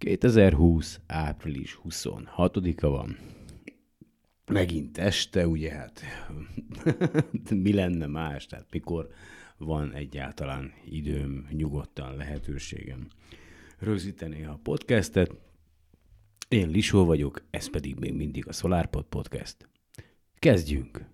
[0.00, 1.00] 2020.
[1.06, 3.16] április 26-a van.
[4.46, 6.02] Megint este, ugye hát
[7.64, 9.08] mi lenne más, tehát mikor
[9.56, 13.08] van egyáltalán időm, nyugodtan lehetőségem
[13.78, 15.30] rögzíteni a podcastet.
[16.48, 19.68] Én Lisó vagyok, ez pedig még mindig a SolarPod Podcast.
[20.38, 21.04] Kezdjünk!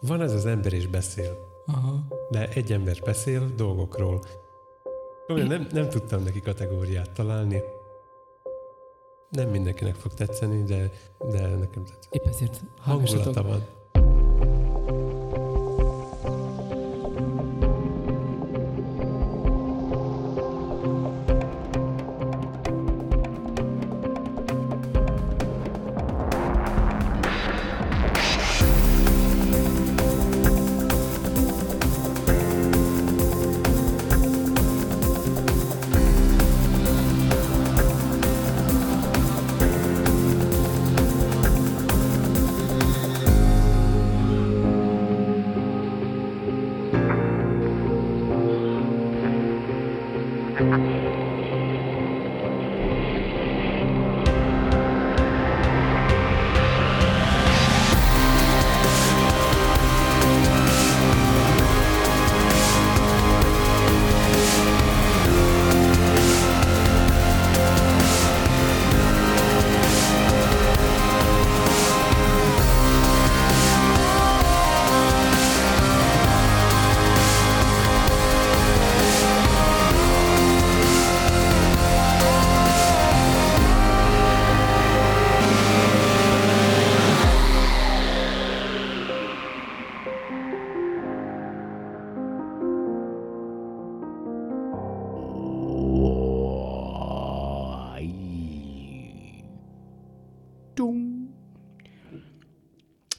[0.00, 1.36] Van ez az ember is beszél.
[1.66, 2.08] Aha.
[2.30, 4.20] De egy ember beszél dolgokról.
[5.34, 7.62] Nem, nem tudtam neki kategóriát találni.
[9.28, 12.12] Nem mindenkinek fog tetszeni, de, de nekem tetszik.
[12.12, 13.66] Épp ezért Hangulata van.
[100.78, 101.28] Tung.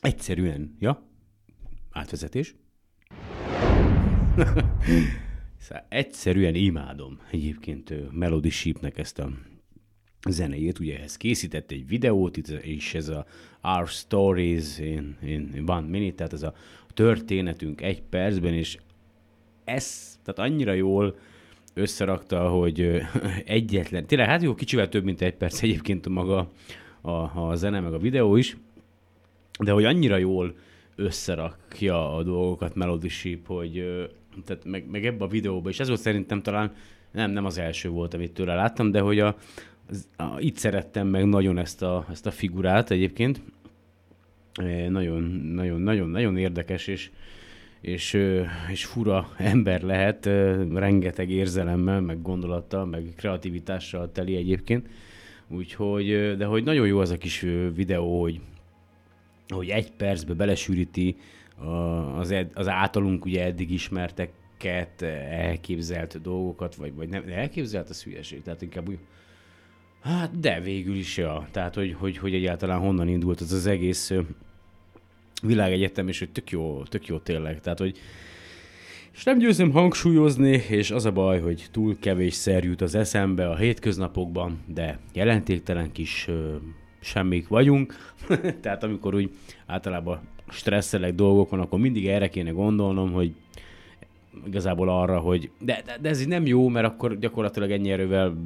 [0.02, 1.04] Egyszerűen, ja?
[1.92, 2.56] Átvezetés.
[5.58, 9.30] szóval egyszerűen imádom egyébként Melody Sheepnek ezt a
[10.30, 13.26] zenéjét, ugye ehhez készített egy videót, és ez a
[13.62, 16.54] Our Stories in, in One Minute, tehát ez a
[16.94, 18.78] történetünk egy percben, és
[19.64, 21.18] ez, tehát annyira jól
[21.74, 23.02] összerakta, hogy
[23.46, 26.52] egyetlen, tényleg hát jó, kicsivel több, mint egy perc egyébként maga
[27.02, 28.58] a, a zene, meg a videó is,
[29.60, 30.56] de hogy annyira jól
[30.96, 33.84] összerakja a dolgokat Melody Sheep, hogy
[34.46, 36.74] tehát meg, meg ebbe a videóba, és ez volt szerintem talán,
[37.12, 39.36] nem, nem az első volt, amit tőle láttam, de hogy a,
[39.90, 43.42] az, a, itt szerettem meg nagyon ezt a, ezt a figurát egyébként.
[44.90, 45.24] Nagyon,
[45.54, 47.12] nagyon, nagyon, nagyon érdekes, és,
[47.82, 48.18] és,
[48.72, 50.26] és fura ember lehet,
[50.74, 54.88] rengeteg érzelemmel, meg gondolattal, meg kreativitással teli egyébként.
[55.50, 57.46] Úgyhogy, de hogy nagyon jó az a kis
[57.76, 58.42] videó, hogy,
[59.48, 61.16] hogy egy percbe belesűríti
[61.58, 61.68] a,
[62.18, 68.42] az, ed, az általunk ugye eddig ismerteket, elképzelt dolgokat, vagy, vagy nem, elképzelt az hülyeség,
[68.42, 68.98] tehát inkább úgy,
[70.02, 74.14] hát de végül is, ja, tehát hogy, hogy, hogy egyáltalán honnan indult az az egész
[75.42, 77.98] világegyetem, és hogy tök jó, tök jó tényleg, tehát hogy
[79.20, 83.50] és nem győzöm hangsúlyozni, és az a baj, hogy túl kevés szer jut az eszembe
[83.50, 86.56] a hétköznapokban, de jelentéktelen kis ö,
[87.00, 88.14] semmik vagyunk.
[88.62, 89.32] Tehát amikor úgy
[89.66, 90.20] általában
[90.50, 93.34] stresszelek dolgokon, akkor mindig erre kéne gondolnom, hogy
[94.48, 98.38] igazából arra, hogy de, de, de ez így nem jó, mert akkor gyakorlatilag ennyi erővel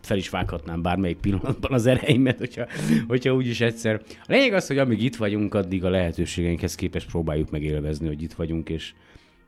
[0.00, 2.66] fel is vághatnám bármelyik pillanatban az ereimet, hogyha,
[3.08, 4.02] hogyha úgyis egyszer.
[4.08, 8.32] A lényeg az, hogy amíg itt vagyunk, addig a lehetőségeinkhez képest próbáljuk megélvezni, hogy itt
[8.32, 8.94] vagyunk, és,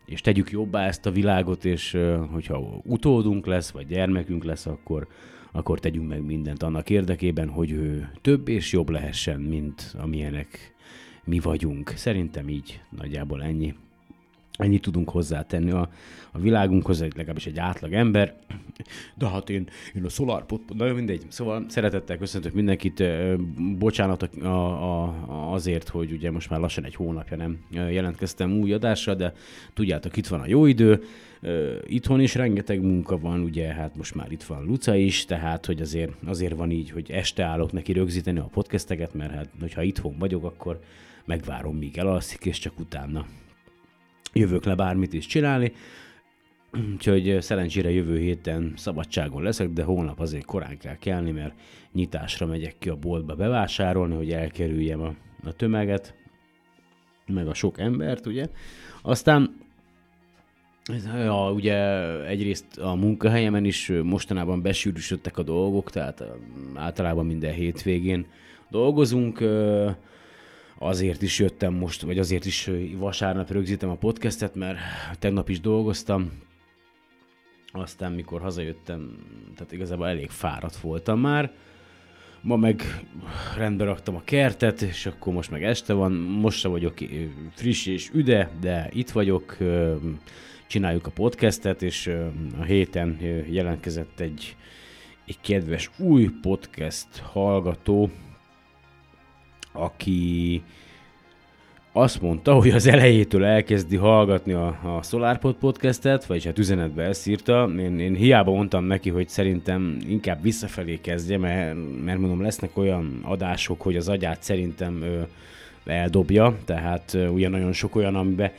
[0.09, 1.99] és tegyük jobbá ezt a világot, és
[2.33, 5.09] hogyha utódunk lesz, vagy gyermekünk lesz, akkor,
[5.53, 10.75] akkor tegyünk meg mindent annak érdekében, hogy ő több és jobb lehessen, mint amilyenek
[11.25, 11.89] mi vagyunk.
[11.89, 13.75] Szerintem így nagyjából ennyi.
[14.59, 15.91] Ennyit tudunk hozzátenni a,
[16.33, 18.35] a világunkhoz, egy- legalábbis egy átlag ember.
[19.15, 21.23] De hát én, én a SolarPod, nagyon mindegy.
[21.29, 23.03] Szóval szeretettel köszöntök mindenkit.
[23.79, 29.15] Bocsánat a, a, azért, hogy ugye most már lassan egy hónapja nem jelentkeztem új adásra,
[29.15, 29.33] de
[29.75, 31.03] tudjátok, itt van a jó idő.
[31.87, 35.81] Itthon is rengeteg munka van, ugye, hát most már itt van Luca is, tehát, hogy
[35.81, 40.15] azért, azért van így, hogy este állok neki rögzíteni a podcasteket, mert hát, hogyha itthon
[40.19, 40.81] vagyok, akkor
[41.25, 43.27] megvárom, míg elalszik, és csak utána
[44.39, 45.73] jövök le bármit is csinálni.
[46.93, 51.55] Úgyhogy szerencsére jövő héten szabadságon leszek, de holnap azért korán kell kelni, mert
[51.93, 55.15] nyitásra megyek ki a boltba bevásárolni, hogy elkerüljem a,
[55.45, 56.15] a tömeget,
[57.27, 58.47] meg a sok embert, ugye.
[59.03, 59.67] Aztán
[61.15, 61.77] Ja, ugye
[62.27, 66.25] egyrészt a munkahelyemen is mostanában besűrűsödtek a dolgok, tehát
[66.75, 68.27] általában minden hétvégén
[68.71, 69.41] dolgozunk.
[70.79, 74.79] Azért is jöttem most, vagy azért is vasárnap rögzítem a podcastet, mert
[75.19, 76.33] tegnap is dolgoztam.
[77.73, 79.19] Aztán mikor hazajöttem,
[79.55, 81.53] tehát igazából elég fáradt voltam már.
[82.41, 82.83] Ma meg
[83.57, 86.13] rendbe raktam a kertet, és akkor most meg este van.
[86.13, 86.95] Most sem vagyok
[87.55, 89.57] friss és üde, de itt vagyok
[90.67, 92.07] csináljuk a podcastet, és
[92.59, 93.19] a héten
[93.51, 94.57] jelentkezett egy,
[95.27, 98.11] egy kedves új podcast hallgató,
[99.73, 100.63] aki
[101.93, 107.27] azt mondta, hogy az elejétől elkezdi hallgatni a, a SolarPod podcastet, vagyis hát üzenetbe ezt
[107.27, 107.71] írta.
[107.79, 113.21] Én, én hiába mondtam neki, hogy szerintem inkább visszafelé kezdje, mert, mert mondom, lesznek olyan
[113.23, 115.21] adások, hogy az agyát szerintem ö,
[115.91, 118.51] eldobja, tehát ö, ugye nagyon sok olyan, amiben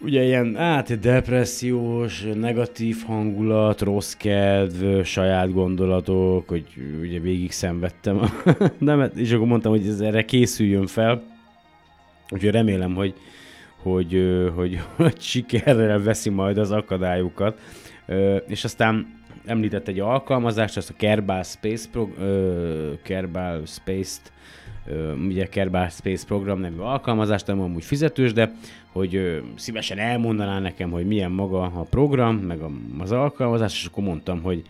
[0.00, 6.64] ugye ilyen át depressziós, negatív hangulat, rossz kedv, saját gondolatok, hogy
[7.00, 8.20] ugye végig szenvedtem.
[8.78, 11.22] Nem, és akkor mondtam, hogy ez erre készüljön fel.
[12.30, 13.14] Úgyhogy remélem, hogy,
[13.82, 14.24] hogy,
[14.54, 17.60] hogy, hogy sikerrel veszi majd az akadályokat.
[18.46, 22.08] És aztán említett egy alkalmazást, azt a Kerbal Space, Pro,
[23.02, 24.32] Kerbal Space-t,
[25.26, 28.52] ugye Kerbal Space program nevű alkalmazást, nem amúgy fizetős, de
[28.92, 32.58] hogy szívesen elmondaná nekem, hogy milyen maga a program, meg
[32.98, 34.62] az alkalmazás, és akkor mondtam, hogy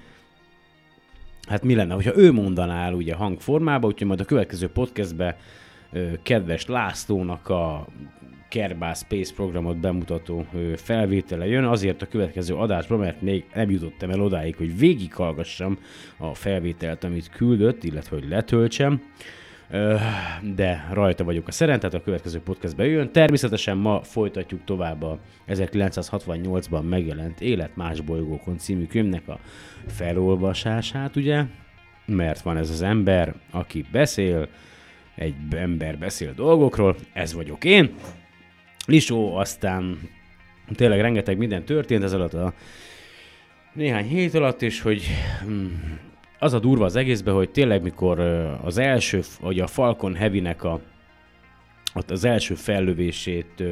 [1.48, 5.36] hát mi lenne, hogyha ő mondaná el ugye hangformába, úgyhogy majd a következő podcastbe
[6.22, 7.86] kedves Lászlónak a
[8.48, 14.20] Kerbal Space programot bemutató felvétele jön, azért a következő adásban, mert még nem jutottam el
[14.20, 15.78] odáig, hogy végighallgassam
[16.16, 19.02] a felvételt, amit küldött, illetve hogy letöltsem
[20.42, 23.12] de rajta vagyok a szeren, tehát a következő podcastbe jön.
[23.12, 25.18] Természetesen ma folytatjuk tovább a
[25.48, 29.38] 1968-ban megjelent Élet más bolygókon című könyvnek a
[29.86, 31.44] felolvasását, ugye?
[32.06, 34.48] Mert van ez az ember, aki beszél,
[35.14, 37.94] egy ember beszél dolgokról, ez vagyok én.
[38.86, 39.98] Lisó, aztán
[40.74, 42.54] tényleg rengeteg minden történt ez alatt a
[43.72, 45.02] néhány hét alatt, és hogy
[45.40, 45.98] hmm,
[46.38, 48.20] az a durva az egészben, hogy tényleg mikor
[48.64, 50.80] az első, vagy a Falcon Heavy-nek a,
[52.08, 53.64] az első fellövését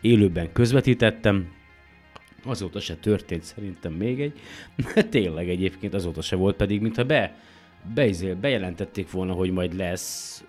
[0.00, 1.56] élőben közvetítettem,
[2.44, 4.32] azóta se történt szerintem még egy,
[5.10, 7.34] tényleg egyébként azóta se volt, pedig mintha be,
[7.94, 10.44] beizél, bejelentették volna, hogy majd lesz,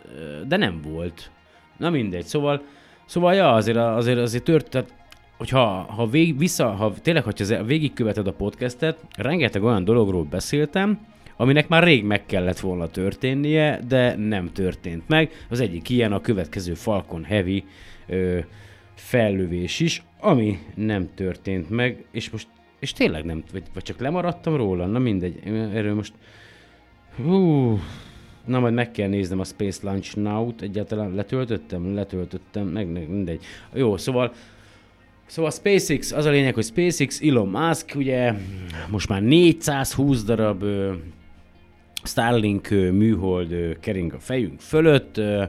[0.48, 1.31] de nem volt.
[1.78, 2.62] Na mindegy, szóval,
[3.06, 4.94] szóval ja, azért, azért, azért tört, tehát
[5.39, 11.00] hogyha ha vég, vissza, ha tényleg, hogyha végigköveted a podcastet, rengeteg olyan dologról beszéltem,
[11.38, 15.31] aminek már rég meg kellett volna történnie, de nem történt meg.
[15.50, 17.63] Az egyik ilyen a következő Falcon Heavy
[18.07, 18.39] ö,
[18.95, 22.47] fellövés is, ami nem történt meg, és most,
[22.80, 26.13] és tényleg nem, vagy, vagy csak lemaradtam róla, na mindegy, erről most,
[27.15, 27.80] hú,
[28.45, 33.44] na majd meg kell néznem a Space Launch Now-t, egyáltalán letöltöttem, letöltöttem, meg, mindegy.
[33.74, 34.33] Jó, szóval
[35.30, 38.34] Szóval SpaceX, az a lényeg, hogy SpaceX, Elon Musk, ugye
[38.90, 40.94] most már 420 darab uh,
[42.04, 45.44] Starlink uh, műhold uh, kering a fejünk fölött, uh,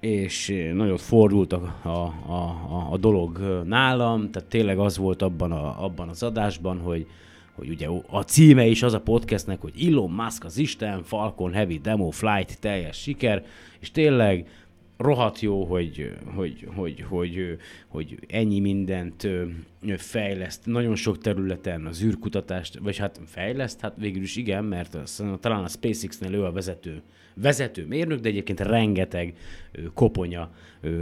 [0.00, 1.88] és nagyot fordult a, a,
[2.32, 7.06] a, a dolog nálam, tehát tényleg az volt abban, a, abban az adásban, hogy,
[7.54, 11.78] hogy ugye a címe is az a podcastnek, hogy Elon Musk az Isten, Falcon Heavy
[11.78, 13.44] Demo Flight teljes siker,
[13.80, 14.46] és tényleg
[15.00, 19.28] rohadt jó, hogy, hogy, hogy, hogy, hogy ennyi mindent
[19.96, 25.24] fejleszt, nagyon sok területen az űrkutatást, vagy hát fejleszt, hát végül is igen, mert az,
[25.40, 27.02] talán a SpaceX-nél ő a vezető,
[27.34, 29.34] vezető mérnök, de egyébként rengeteg
[29.94, 30.50] koponya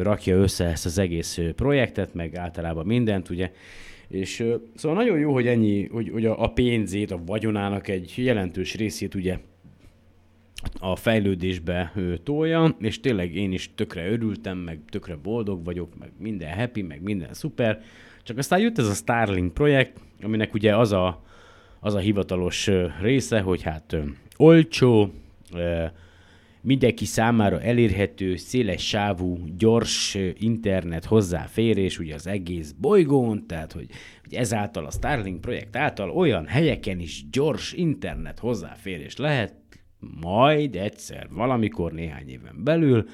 [0.01, 3.53] rakja össze ezt az egész projektet, meg általában mindent, ugye,
[4.09, 9.15] és szóval nagyon jó, hogy ennyi, hogy, hogy a, pénzét, a vagyonának egy jelentős részét
[9.15, 9.39] ugye
[10.79, 16.55] a fejlődésbe tolja, és tényleg én is tökre örültem, meg tökre boldog vagyok, meg minden
[16.55, 17.83] happy, meg minden szuper.
[18.23, 21.25] Csak aztán jött ez a Starlink projekt, aminek ugye az a,
[21.81, 23.97] az a hivatalos része, hogy hát
[24.37, 25.13] olcsó,
[26.61, 33.87] mindenki számára elérhető, széles sávú, gyors internet hozzáférés ugye az egész bolygón, tehát hogy,
[34.23, 39.55] hogy ezáltal a Starlink projekt által olyan helyeken is gyors internet hozzáférés lehet,
[40.01, 43.09] majd egyszer, valamikor néhány éven belül,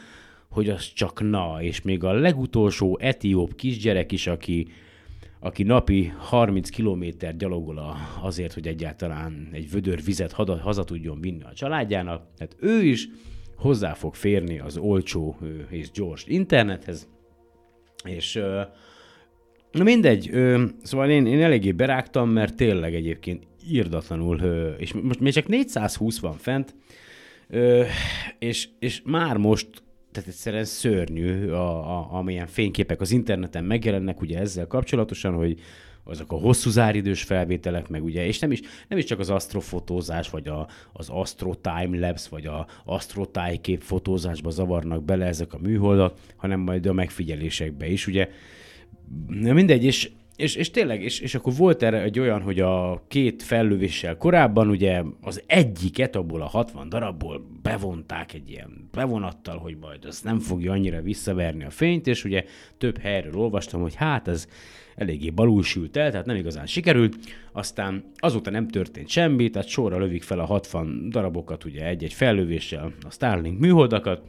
[0.49, 4.67] hogy az csak na, és még a legutolsó etióp kisgyerek is, aki,
[5.41, 11.53] aki napi 30 kilométer gyalogol azért, hogy egyáltalán egy vödör vizet haza tudjon vinni a
[11.55, 13.09] családjának, tehát ő is
[13.57, 15.37] hozzá fog férni az olcsó
[15.69, 17.09] és gyors internethez,
[18.05, 18.43] és
[19.75, 20.31] Na mindegy,
[20.83, 24.39] szóval én, én eléggé berágtam, mert tényleg egyébként írdatlanul,
[24.79, 26.75] és most még csak 420 van fent,
[28.39, 29.69] és, és már most
[30.13, 35.61] tehát egyszerűen szörnyű, a, a, amilyen fényképek az interneten megjelennek ugye ezzel kapcsolatosan, hogy
[36.05, 40.31] azok a hosszú záridős felvételek, meg ugye, és nem is, nem is csak az asztrofotózás,
[40.31, 46.19] vagy a, az astro timelapse, vagy a astro tájkép fotózásba zavarnak bele ezek a műholdak,
[46.37, 48.29] hanem majd a megfigyelésekbe is, ugye.
[49.29, 53.05] Na mindegy, és és, és tényleg, és, és akkor volt erre egy olyan, hogy a
[53.09, 59.77] két fellövéssel korábban ugye az egyiket abból a 60 darabból bevonták egy ilyen bevonattal, hogy
[59.81, 62.45] majd az nem fogja annyira visszaverni a fényt, és ugye
[62.79, 64.49] több helyről olvastam, hogy hát ez
[64.97, 67.17] eléggé balulsült el, tehát nem igazán sikerült.
[67.53, 72.93] Aztán azóta nem történt semmi, tehát sorra lövik fel a 60 darabokat, ugye egy-egy fellövéssel
[73.01, 74.23] a Starlink műholdakat,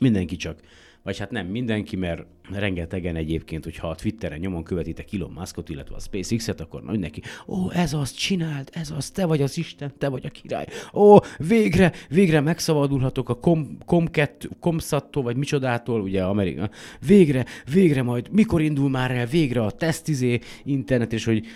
[0.00, 0.60] mindenki csak
[1.04, 5.94] vagy hát nem mindenki, mert rengetegen egyébként, hogyha a Twitteren nyomon követitek Elon Muskot, illetve
[5.94, 10.08] a SpaceX-et, akkor neki, ó, ez az, csinált, ez az, te vagy az Isten, te
[10.08, 10.66] vagy a király.
[10.92, 16.70] Ó, végre, végre megszabadulhatok a Com, Com2, Comsattól, vagy micsodától, ugye Amerika.
[17.06, 21.46] Végre, végre majd, mikor indul már el végre a tesztizé internet, és hogy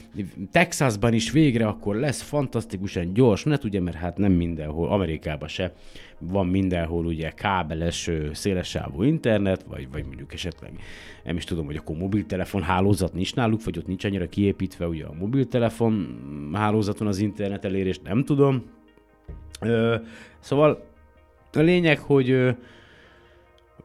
[0.50, 5.73] Texasban is végre akkor lesz fantasztikusan gyors, ne tudja, mert hát nem mindenhol, Amerikában se
[6.19, 10.73] van mindenhol ugye kábeles, szélessávú internet, vagy, vagy mondjuk esetleg
[11.25, 15.05] nem is tudom, hogy akkor mobiltelefon hálózat nincs náluk, vagy ott nincs annyira kiépítve ugye
[15.05, 16.19] a mobiltelefon
[16.53, 18.65] hálózaton az internet elérés, nem tudom.
[19.61, 19.97] Ö,
[20.39, 20.85] szóval
[21.53, 22.51] a lényeg, hogy ö,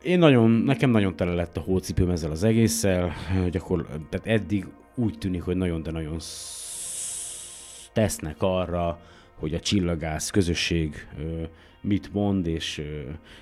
[0.04, 3.14] én nagyon, nekem nagyon tele lett a hócipőm ezzel az egésszel,
[3.52, 6.18] gyakor, tehát eddig úgy tűnik, hogy nagyon, de nagyon
[7.94, 9.00] tesznek arra,
[9.40, 11.44] hogy a csillagász közösség ö,
[11.84, 12.82] mit mond, és,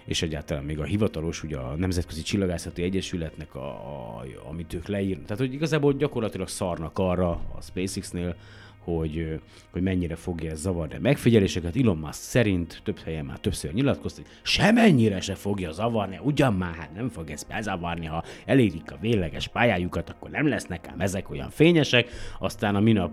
[0.06, 5.26] és egyáltalán még a hivatalos, ugye a Nemzetközi Csillagászati Egyesületnek, a, a, amit ők leírnak.
[5.26, 8.36] Tehát, hogy igazából gyakorlatilag szarnak arra a SpaceX-nél,
[8.84, 9.40] hogy,
[9.72, 11.76] hogy mennyire fogja ez zavarni a megfigyeléseket.
[11.76, 16.74] Elon Musk szerint több helyen már többször nyilatkozta, hogy semennyire se fogja zavarni, ugyan már
[16.74, 21.30] hát nem fog ez bezavarni, ha elérik a végleges pályájukat, akkor nem lesznek ám ezek
[21.30, 22.10] olyan fényesek.
[22.40, 23.12] Aztán a minap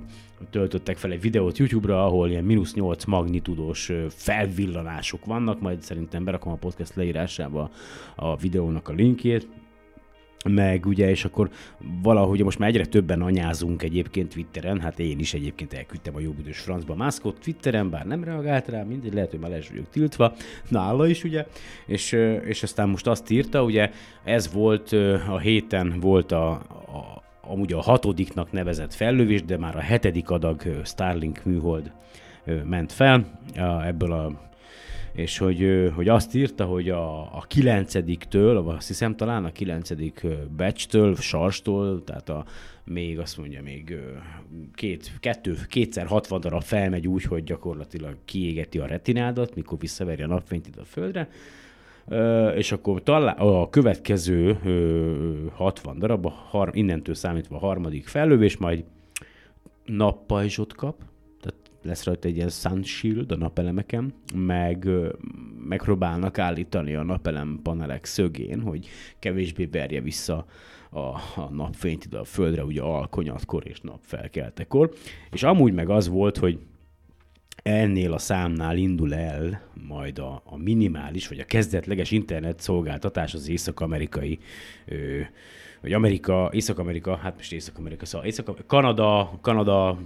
[0.51, 6.53] töltöttek fel egy videót YouTube-ra, ahol ilyen mínusz 8 magnitudós felvillanások vannak, majd szerintem berakom
[6.53, 7.71] a podcast leírásába
[8.17, 9.49] a videónak a linkjét,
[10.45, 11.51] meg ugye, és akkor
[12.03, 16.59] valahogy most már egyre többen anyázunk egyébként Twitteren, hát én is egyébként elküldtem a jobbidős
[16.59, 20.35] francba mászkot Twitteren, bár nem reagált rá, mindegy, lehet, hogy már lesz vagyok tiltva,
[20.69, 21.47] nála is ugye,
[21.87, 22.13] és,
[22.45, 23.91] és aztán most azt írta, ugye,
[24.25, 24.93] ez volt
[25.29, 30.63] a héten volt a, a amúgy a hatodiknak nevezett fellövés, de már a hetedik adag
[30.85, 31.93] Starlink műhold
[32.65, 33.41] ment fel
[33.85, 34.48] ebből a
[35.19, 41.17] és hogy, hogy azt írta, hogy a, a kilencediktől, azt hiszem talán a kilencedik batchtől,
[41.17, 42.45] sarstól, tehát a,
[42.85, 43.97] még azt mondja, még
[44.75, 50.27] két, kettő, kétszer 60 darab felmegy úgy, hogy gyakorlatilag kiégeti a retinádat, mikor visszaveri a
[50.27, 51.29] napfényt itt a földre,
[52.57, 54.59] és akkor talán a következő
[55.55, 58.85] 60 darab, a har, innentől számítva a harmadik fellövés, majd
[59.85, 60.97] nappajzsot kap,
[61.83, 64.89] lesz rajta egy ilyen sun shield a napelemeken, meg
[65.69, 70.47] megpróbálnak állítani a napelem panelek szögén, hogy kevésbé verje vissza
[70.91, 70.99] a,
[71.41, 74.93] a napfényt ide a földre, ugye alkonyatkor és napfelkeltekor.
[75.31, 76.59] És amúgy meg az volt, hogy
[77.63, 83.49] ennél a számnál indul el majd a, a minimális, vagy a kezdetleges internet szolgáltatás az
[83.49, 84.39] észak-amerikai
[84.87, 85.21] ö,
[85.81, 89.99] hogy Amerika, Észak-Amerika, hát most Észak-Amerika, szóval Észak Kanada, Kanada,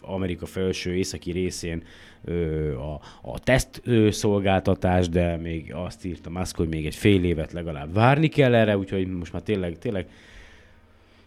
[0.00, 1.82] Amerika felső északi részén
[2.24, 7.24] ö, a, a teszt ö, szolgáltatás, de még azt írta Musk, hogy még egy fél
[7.24, 10.06] évet legalább várni kell erre, úgyhogy most már tényleg, tényleg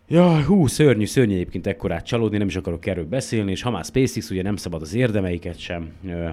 [0.08, 3.84] Ja, hú, szörnyű, szörnyű egyébként ekkorát csalódni, nem is akarok erről beszélni, és ha már
[3.84, 6.30] SpaceX, ugye nem szabad az érdemeiket sem ö,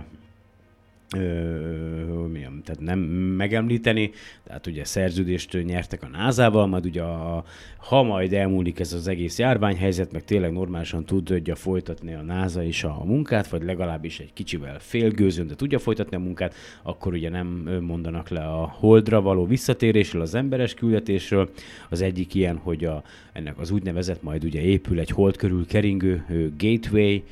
[1.16, 2.98] ö, milyen, tehát nem
[3.36, 4.10] megemlíteni,
[4.44, 7.44] tehát ugye szerződést nyertek a NASA-val, majd ugye a,
[7.76, 12.84] ha majd elmúlik ez az egész járványhelyzet, meg tényleg normálisan tudja folytatni a NASA is
[12.84, 17.78] a munkát, vagy legalábbis egy kicsivel félgőzön, de tudja folytatni a munkát, akkor ugye nem
[17.80, 21.50] mondanak le a holdra való visszatérésről, az emberes küldetésről.
[21.88, 23.02] Az egyik ilyen, hogy a,
[23.32, 26.24] ennek az úgynevezett majd ugye épül egy hold körül keringő
[26.58, 27.22] gateway,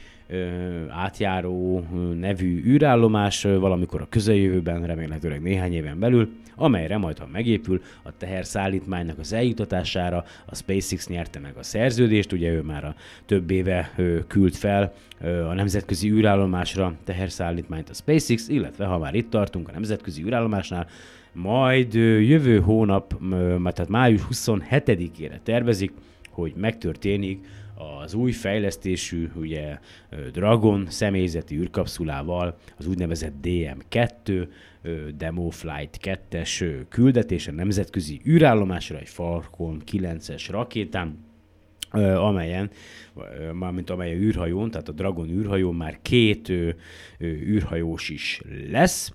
[0.89, 1.85] átjáró
[2.19, 9.19] nevű űrállomás valamikor a közeljövőben, remélhetőleg néhány éven belül, amelyre majd, ha megépül, a teherszállítmánynak
[9.19, 12.95] az eljutatására a SpaceX nyerte meg a szerződést, ugye ő már a
[13.27, 13.95] több éve
[14.27, 20.23] küld fel a nemzetközi űrállomásra teherszállítmányt a SpaceX, illetve ha már itt tartunk a nemzetközi
[20.23, 20.87] űrállomásnál,
[21.33, 23.15] majd jövő hónap,
[23.61, 25.93] tehát május 27-ére tervezik,
[26.31, 27.47] hogy megtörténik
[28.03, 29.79] az új fejlesztésű ugye,
[30.33, 34.49] Dragon személyzeti űrkapszulával, az úgynevezett DM2,
[35.17, 41.19] Demo Flight 2-es küldetés a nemzetközi űrállomásra egy Falcon 9-es rakétán,
[42.17, 42.71] amelyen,
[43.53, 46.53] mármint amelyen űrhajón, tehát a Dragon űrhajón már két
[47.21, 49.13] űrhajós is lesz.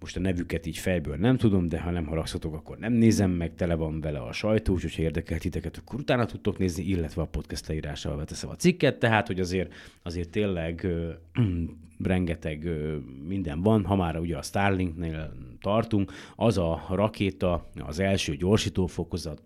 [0.00, 3.54] Most a nevüket így fejből nem tudom, de ha nem haragszatok, akkor nem nézem meg,
[3.54, 7.26] tele van vele a sajtó, úgyhogy ha érdekel titeket, akkor utána tudtok nézni, illetve a
[7.26, 11.10] podcast leírásával beteszem a cikket, tehát hogy azért, azért tényleg ö,
[12.02, 12.96] rengeteg ö,
[13.28, 19.42] minden van, ha már ugye a Starlinknél tartunk, az a rakéta, az első gyorsítófokozat,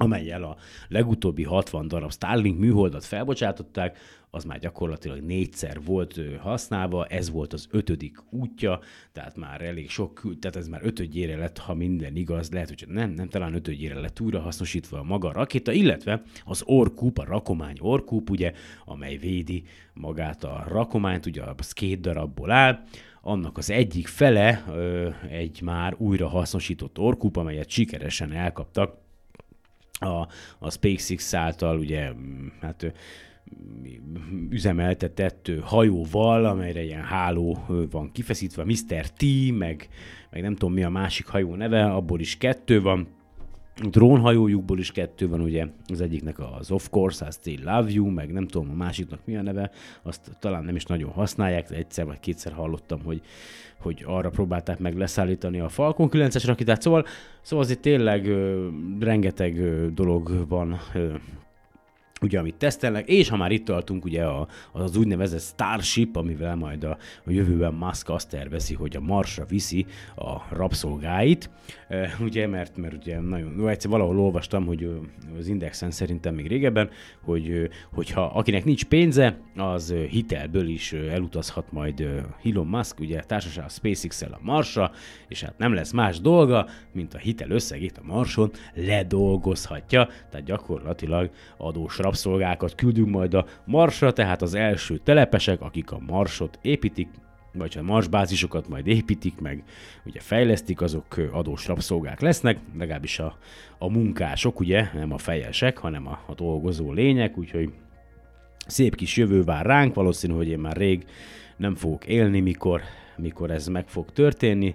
[0.00, 0.56] amelyel a
[0.88, 3.98] legutóbbi 60 darab Starlink műholdat felbocsátották,
[4.30, 8.80] az már gyakorlatilag négyszer volt használva, ez volt az ötödik útja,
[9.12, 13.10] tehát már elég sok, tehát ez már ötödjére lett, ha minden igaz, lehet, hogy nem,
[13.10, 17.76] nem talán ötödjére lett újra hasznosítva a maga a rakéta, illetve az orkúp, a rakomány
[17.80, 18.52] orkúp, ugye,
[18.84, 19.62] amely védi
[19.94, 22.84] magát a rakományt, ugye az két darabból áll,
[23.22, 24.64] annak az egyik fele
[25.30, 29.08] egy már újra hasznosított orkúp, amelyet sikeresen elkaptak
[30.00, 30.28] a,
[30.58, 32.12] a SpaceX által ugye,
[32.60, 32.92] hát
[34.50, 39.10] üzemeltetett hajóval, amelyre ilyen háló van kifeszítve, Mr.
[39.10, 39.24] T,
[39.58, 39.88] meg,
[40.30, 43.08] meg nem tudom mi a másik hajó neve, abból is kettő van,
[43.76, 45.66] drónhajójukból is kettő van, ugye?
[45.86, 49.36] Az egyiknek az Of Course, I Still Love You, meg nem tudom a másiknak mi
[49.36, 49.70] a neve,
[50.02, 53.20] azt talán nem is nagyon használják, de egyszer vagy kétszer hallottam, hogy,
[53.80, 57.06] hogy arra próbálták meg leszállítani a Falcon 9-es rakétát, szóval,
[57.42, 58.68] szóval azért tényleg ö,
[59.00, 61.14] rengeteg ö, dolog van ö,
[62.22, 66.84] ugye, amit tesztelnek, és ha már itt tartunk, ugye a, az úgynevezett Starship, amivel majd
[66.84, 69.86] a, a jövőben Musk azt tervezi, hogy a Marsra viszi
[70.16, 71.50] a rabszolgáit,
[71.88, 74.90] e, ugye, mert, mert ugye nagyon, no, egyszer valahol olvastam, hogy
[75.38, 76.90] az Indexen szerintem még régebben,
[77.22, 82.08] hogy hogyha akinek nincs pénze, az hitelből is elutazhat majd
[82.44, 84.90] Elon Musk, ugye társaság a SpaceX-el a Marsra,
[85.28, 91.30] és hát nem lesz más dolga, mint a hitel összegét a Marson ledolgozhatja, tehát gyakorlatilag
[91.56, 97.08] adós rabszolgákat küldünk majd a Marsra, tehát az első telepesek, akik a Marsot építik,
[97.52, 99.62] vagy a marsbázisokat majd építik, meg
[100.04, 103.38] ugye fejlesztik, azok adós rabszolgák lesznek, legalábbis a,
[103.78, 107.72] a munkások, ugye, nem a fejesek, hanem a, a dolgozó lények, úgyhogy
[108.66, 111.04] szép kis jövő vár ránk, valószínű, hogy én már rég
[111.56, 112.80] nem fogok élni, mikor,
[113.16, 114.74] mikor ez meg fog történni.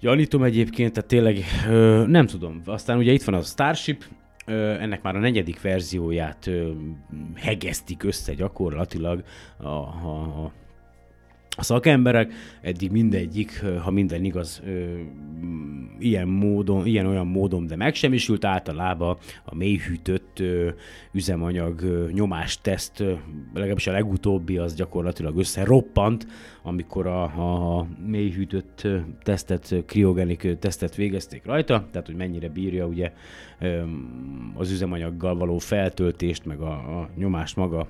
[0.00, 2.62] Gyanítom egyébként, tehát tényleg ö, nem tudom.
[2.64, 4.04] Aztán ugye itt van a Starship,
[4.46, 6.50] ennek már a negyedik verzióját
[7.34, 9.24] hegesztik össze gyakorlatilag
[9.56, 10.52] a, a, a
[11.56, 14.62] a szakemberek, eddig mindegyik, ha minden igaz,
[15.98, 20.42] ilyen módon, ilyen-olyan módon, de megsemmisült általában a mélyhűtött
[21.12, 21.80] üzemanyag
[22.12, 23.04] nyomásteszt,
[23.54, 26.26] legalábbis a legutóbbi az gyakorlatilag összeroppant,
[26.62, 27.22] amikor a,
[27.78, 28.88] a mélyhűtött
[29.22, 33.12] tesztet, kriogenik tesztet végezték rajta, tehát hogy mennyire bírja ugye
[34.54, 37.88] az üzemanyaggal való feltöltést, meg a, a nyomást maga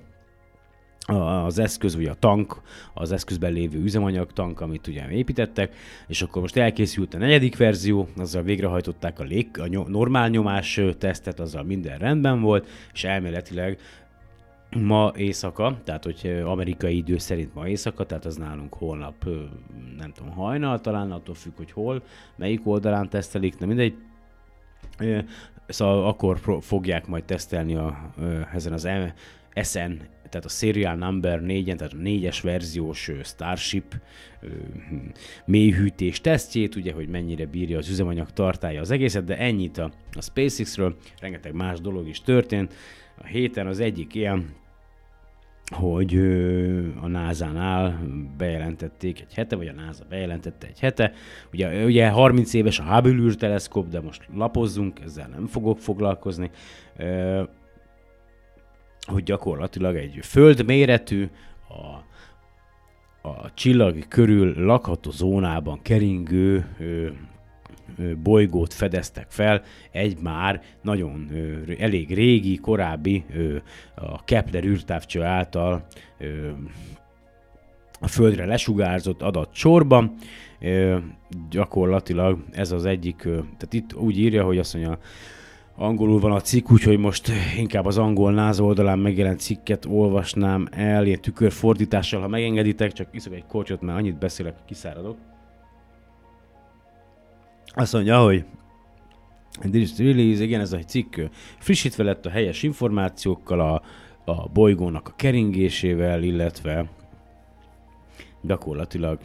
[1.07, 2.61] az eszköz, vagy a tank,
[2.95, 5.75] az eszközben lévő üzemanyag tank, amit ugye építettek,
[6.07, 10.81] és akkor most elkészült a negyedik verzió, azzal végrehajtották a, lég, a ny- normál nyomás
[10.99, 13.79] tesztet, azzal minden rendben volt, és elméletileg
[14.71, 19.25] ma éjszaka, tehát hogy amerikai idő szerint ma éjszaka, tehát az nálunk holnap,
[19.99, 22.03] nem tudom, hajnal talán, attól függ, hogy hol,
[22.37, 23.95] melyik oldalán tesztelik, nem mindegy.
[25.69, 28.13] Szóval akkor fogják majd tesztelni a,
[28.53, 28.89] ezen az
[29.63, 29.93] SN
[30.29, 34.01] tehát a serial number 4 tehát a négyes verziós Starship
[35.45, 40.23] mélyhűtés tesztjét, ugye, hogy mennyire bírja az üzemanyag tartálya az egészet, de ennyit a, a
[40.23, 42.75] SpaceX-ről, rengeteg más dolog is történt.
[43.19, 44.55] A héten az egyik ilyen,
[45.75, 46.17] hogy
[47.01, 48.01] a NASA-nál
[48.37, 51.13] bejelentették egy hete, vagy a NASA bejelentette egy hete.
[51.53, 56.51] Ugye, ugye 30 éves a Hubble űrteleszkóp, de most lapozzunk, ezzel nem fogok foglalkozni
[59.07, 61.29] hogy gyakorlatilag egy földméretű,
[61.69, 62.05] a,
[63.29, 67.09] a csillag körül lakható zónában keringő ö,
[67.99, 73.57] ö, bolygót fedeztek fel, egy már nagyon ö, elég régi, korábbi ö,
[73.95, 75.87] a Kepler űrtávcső által
[76.19, 76.51] ö,
[78.01, 80.15] a Földre lesugárzott adatsorban.
[80.61, 80.97] Ö,
[81.51, 84.99] gyakorlatilag ez az egyik, ö, tehát itt úgy írja, hogy azt mondja,
[85.79, 91.07] Angolul van a cikk, úgyhogy most inkább az angol náz oldalán megjelent cikket olvasnám el,
[91.07, 95.17] ilyen tükörfordítással, ha megengeditek, csak iszok egy kortyot, mert annyit beszélek, kiszáradok.
[97.75, 98.45] Azt mondja, hogy
[99.71, 101.21] This Release, igen, ez a cikk
[101.59, 103.83] frissítve lett a helyes információkkal, a,
[104.33, 106.91] a bolygónak a keringésével, illetve
[108.43, 109.19] gyakorlatilag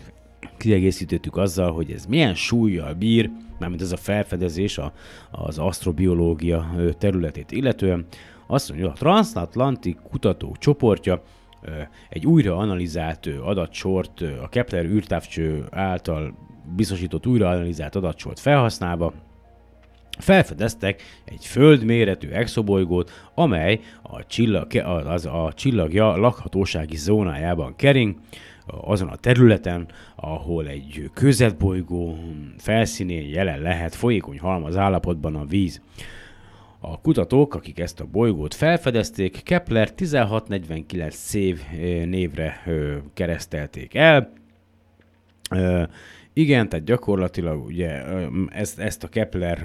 [0.58, 4.93] kiegészítettük azzal, hogy ez milyen súlyjal bír, mármint ez a felfedezés a,
[5.32, 8.06] az asztrobiológia területét illetően.
[8.47, 11.21] Azt mondja, a Transatlantik kutatók csoportja
[12.10, 16.34] egy újra analizált adatsort, a Kepler űrtávcső által
[16.75, 19.13] biztosított újra analizált adatsort felhasználva,
[20.19, 24.75] felfedeztek egy földméretű exobolygót, amely a, csillag,
[25.06, 28.15] az a csillagja lakhatósági zónájában kering,
[28.81, 32.17] azon a területen, ahol egy közetbolygó
[32.57, 35.81] felszínén jelen lehet folyékony halmaz állapotban a víz.
[36.79, 41.62] A kutatók, akik ezt a bolygót felfedezték, Kepler 1649 szév
[42.05, 42.63] névre
[43.13, 44.34] keresztelték el.
[46.34, 48.03] Igen, tehát gyakorlatilag ugye
[48.49, 49.63] ezt, ezt a Kepler,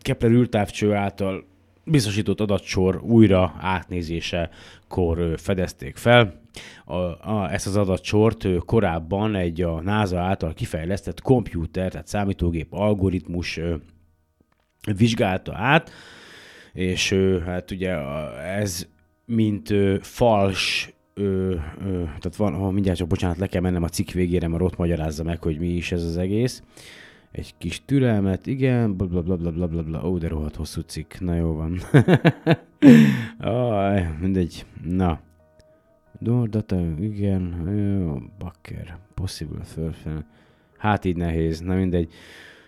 [0.00, 1.44] Kepler űrtávcső által
[1.86, 6.40] biztosított adatsor újra átnézésekor fedezték fel.
[6.84, 13.60] A, a, ezt az adatsort korábban egy a NASA által kifejlesztett komputer, tehát számítógép algoritmus
[14.96, 15.90] vizsgálta át,
[16.72, 17.12] és
[17.44, 17.94] hát ugye
[18.36, 18.86] ez
[19.24, 24.10] mint fals ö, ö, tehát van, ha mindjárt csak bocsánat, le kell mennem a cikk
[24.10, 26.62] végére, mert ott magyarázza meg, hogy mi is ez az egész.
[27.36, 30.08] Egy kis türelmet, igen, bla bla bla bla bla bla, bla.
[30.08, 31.80] ó, de rohadt hosszú cikk, na jó van.
[33.38, 35.20] Aj, mindegy, na.
[36.20, 40.26] Door data, igen, jó, bakker, possible, fölfel.
[40.78, 42.12] Hát így nehéz, na mindegy.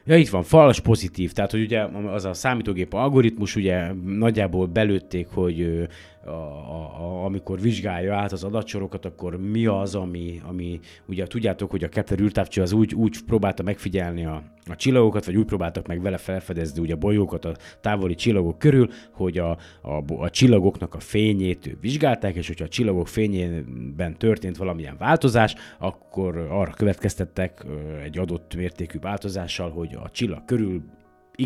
[0.04, 5.26] Ja, itt van, falas pozitív, tehát hogy ugye az a számítógép algoritmus, ugye nagyjából belőtték,
[5.26, 5.88] hogy
[6.24, 11.70] a, a, a, amikor vizsgálja át az adatsorokat, akkor mi az, ami, ami ugye tudjátok,
[11.70, 15.86] hogy a Kepler űrtávcső az úgy, úgy próbálta megfigyelni a, a csillagokat, vagy úgy próbáltak
[15.86, 19.50] meg vele felfedezni ugye a bolygókat a távoli csillagok körül, hogy a,
[19.82, 26.36] a, a csillagoknak a fényét vizsgálták, és hogyha a csillagok fényében történt valamilyen változás, akkor
[26.36, 27.64] arra következtettek
[28.02, 30.82] egy adott mértékű változással, hogy a csillag körül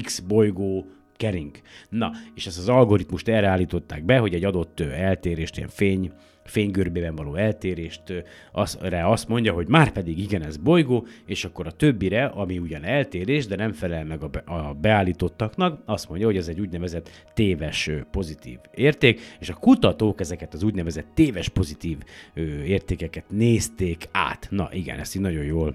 [0.03, 0.87] X bolygó
[1.23, 1.61] kering.
[1.89, 6.13] Na, és ezt az algoritmust erre állították be, hogy egy adott eltérést, ilyen fény,
[6.45, 8.03] fénygörbében való eltérést,
[8.53, 12.85] az, azt mondja, hogy már pedig igen, ez bolygó, és akkor a többire, ami ugyan
[12.85, 17.11] eltérés, de nem felel meg a, be, a beállítottaknak, azt mondja, hogy ez egy úgynevezett
[17.35, 21.99] téves pozitív érték, és a kutatók ezeket az úgynevezett téves pozitív
[22.65, 24.47] értékeket nézték át.
[24.51, 25.75] Na igen, ezt így nagyon jól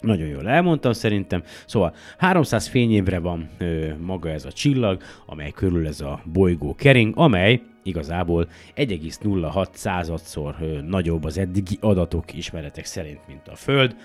[0.00, 1.42] nagyon jól elmondtam szerintem.
[1.66, 7.16] Szóval 300 fényévre van ö, maga ez a csillag, amely körül ez a bolygó kering,
[7.16, 13.96] amely igazából 1,06 századszor ö, nagyobb az eddigi adatok ismeretek szerint, mint a Föld,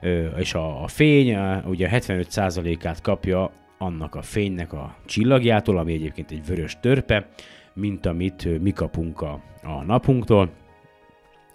[0.00, 5.92] ö, és a, a fény ö, ugye 75%-át kapja annak a fénynek a csillagjától, ami
[5.92, 7.28] egyébként egy vörös törpe,
[7.74, 10.50] mint amit ö, mi kapunk a, a napunktól.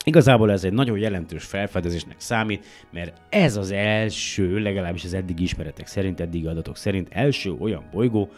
[0.04, 5.88] Igazából ez egy nagyon jelentős felfedezésnek számít, mert ez az első, legalábbis az eddig ismeretek
[5.88, 8.30] szerint, eddig adatok szerint első olyan bolygó,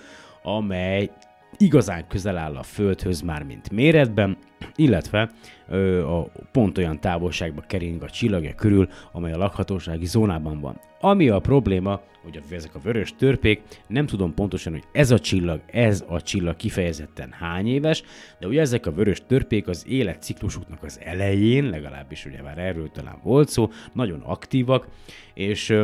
[0.44, 1.10] amely
[1.58, 4.38] igazán közel áll a Földhöz már, mint méretben,
[4.76, 5.32] illetve
[5.68, 10.80] ö, a pont olyan távolságba kering a csillagja körül, amely a lakhatósági zónában van.
[11.00, 15.62] Ami a probléma, hogy ezek a vörös törpék, nem tudom pontosan, hogy ez a csillag,
[15.72, 18.04] ez a csillag kifejezetten hány éves,
[18.40, 23.20] de ugye ezek a vörös törpék az életciklusuknak az elején, legalábbis ugye már erről talán
[23.24, 24.88] volt szó, nagyon aktívak,
[25.34, 25.84] és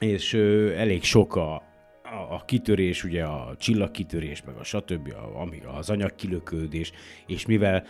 [0.00, 0.34] és
[0.76, 1.62] elég sok a,
[2.10, 6.92] a, a kitörés, ugye a csillagkitörés, meg a stb., a, ami az anyagkilökődés,
[7.26, 7.84] és mivel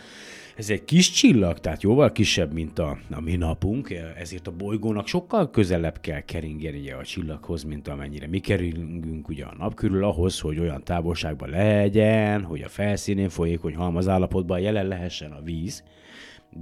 [0.55, 5.07] ez egy kis csillag, tehát jóval kisebb, mint a, a mi napunk, ezért a bolygónak
[5.07, 10.39] sokkal közelebb kell keringeni a csillaghoz, mint amennyire mi keringünk ugye a nap körül, ahhoz,
[10.39, 15.83] hogy olyan távolságban legyen, hogy a felszínén folyékony halmaz állapotban jelen lehessen a víz,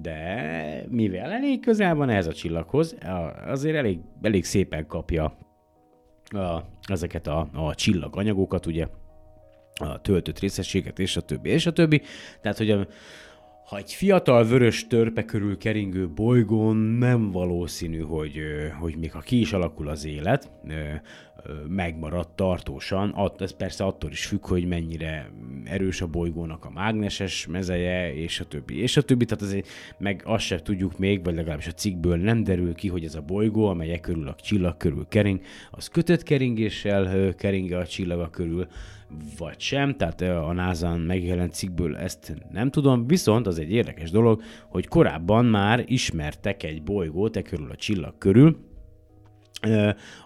[0.02, 2.96] de mivel elég közel van ez a csillaghoz,
[3.48, 5.49] azért elég, elég szépen kapja
[6.30, 8.88] a, ezeket a, a csillaganyagokat, ugye,
[9.80, 12.02] a töltött részességet, és a többi, és a többi.
[12.42, 12.88] Tehát, hogy a,
[13.66, 18.40] ha egy fiatal vörös törpe körül keringő bolygón nem valószínű, hogy,
[18.80, 20.52] hogy még ha ki is alakul az élet,
[21.68, 23.32] megmarad tartósan.
[23.38, 25.32] Ez persze attól is függ, hogy mennyire
[25.66, 29.26] erős a bolygónak a mágneses mezeje, és a többi, és a többi.
[29.26, 33.04] Tehát azért meg azt sem tudjuk még, vagy legalábbis a cikkből nem derül ki, hogy
[33.04, 38.30] ez a bolygó, amely körül a csillag körül kering, az kötött keringéssel keringe a csillaga
[38.30, 38.68] körül,
[39.38, 44.42] vagy sem, tehát a NASA-n megjelent cikkből ezt nem tudom, viszont az egy érdekes dolog,
[44.68, 48.69] hogy korábban már ismertek egy bolygót e körül a csillag körül,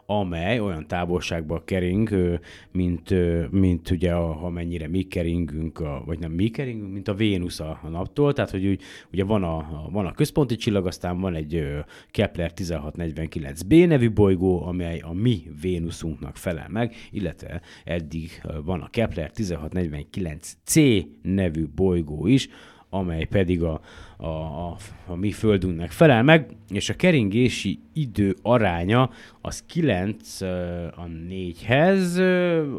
[0.05, 2.39] amely olyan távolságba kering,
[2.71, 3.13] mint,
[3.51, 7.87] mint ugye a, amennyire mi keringünk, vagy nem mi keringünk, mint a Vénusz a, a
[7.87, 8.79] naptól, tehát hogy
[9.11, 11.67] ugye van a, van a központi csillag, aztán van egy
[12.07, 19.31] Kepler 1649b nevű bolygó, amely a mi Vénuszunknak felel meg, illetve eddig van a Kepler
[19.35, 22.49] 1649c nevű bolygó is,
[22.93, 23.81] amely pedig a,
[24.17, 24.77] a, a,
[25.07, 29.09] a mi földünknek felel meg, és a keringési idő aránya
[29.41, 32.17] az 9 a 4-hez,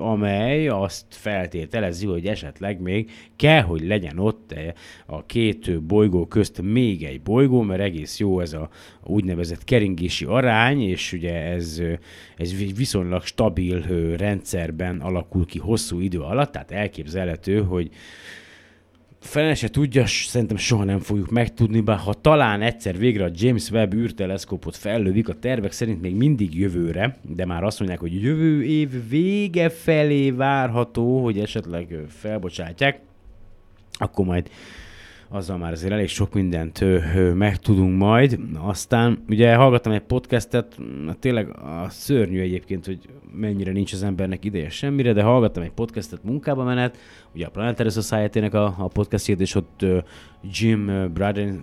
[0.00, 4.54] amely azt feltételezi, hogy esetleg még kell, hogy legyen ott
[5.06, 8.68] a két bolygó közt még egy bolygó, mert egész jó ez a
[9.04, 11.82] úgynevezett keringési arány, és ugye ez,
[12.36, 13.80] ez viszonylag stabil
[14.16, 17.90] rendszerben alakul ki hosszú idő alatt, tehát elképzelhető, hogy
[19.24, 23.70] fene se tudja, szerintem soha nem fogjuk megtudni, bár ha talán egyszer végre a James
[23.70, 28.64] Webb űrteleszkópot fellövik, a tervek szerint még mindig jövőre, de már azt mondják, hogy jövő
[28.64, 33.00] év vége felé várható, hogy esetleg felbocsátják,
[33.92, 34.50] akkor majd
[35.28, 36.84] azzal már azért elég sok mindent
[37.34, 38.38] megtudunk majd.
[38.58, 40.76] Aztán ugye hallgattam egy podcastet,
[41.18, 42.98] tényleg a szörnyű egyébként, hogy
[43.32, 46.98] mennyire nincs az embernek ideje semmire, de hallgattam egy podcastet munkába menet,
[47.34, 49.86] ugye a Planetary society a, a podcastjét, és ott
[50.42, 51.12] Jim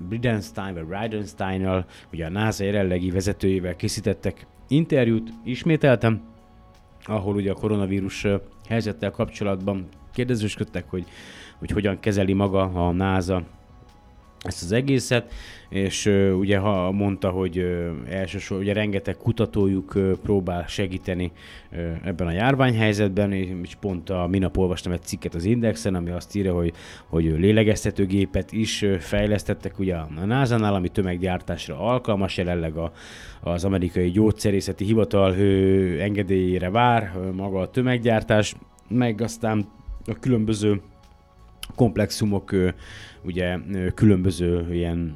[0.09, 6.21] Bridenstine, vagy bridenstine ugye a NASA jelenlegi vezetőjével készítettek interjút, ismételtem,
[7.05, 8.27] ahol ugye a koronavírus
[8.67, 11.05] helyzettel kapcsolatban kérdezősködtek, hogy,
[11.61, 13.43] hogy hogyan kezeli maga a NASA
[14.43, 15.33] ezt az egészet,
[15.69, 21.31] és uh, ugye ha mondta, hogy uh, elsősorban ugye rengeteg kutatójuk uh, próbál segíteni
[21.71, 26.35] uh, ebben a járványhelyzetben, és pont a minap olvastam egy cikket az Indexen, ami azt
[26.35, 26.73] írja, hogy,
[27.07, 32.91] hogy lélegeztetőgépet is uh, fejlesztettek ugye a NASA-nál, ami tömeggyártásra alkalmas, jelenleg a,
[33.41, 38.55] az amerikai gyógyszerészeti hivatal uh, engedélyére vár uh, maga a tömeggyártás,
[38.87, 39.65] meg aztán
[40.05, 40.81] a különböző
[41.75, 42.55] komplexumok
[43.23, 43.57] ugye
[43.93, 45.15] különböző ilyen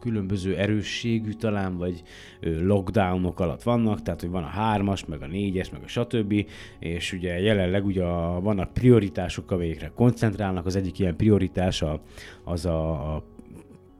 [0.00, 2.02] különböző erősségű talán, vagy
[2.40, 6.46] lockdownok alatt vannak, tehát hogy van a hármas, meg a négyes, meg a stb.
[6.78, 8.40] És ugye jelenleg ugye a,
[8.72, 10.66] prioritások, amelyekre koncentrálnak.
[10.66, 12.00] Az egyik ilyen prioritás a,
[12.44, 13.24] az a, a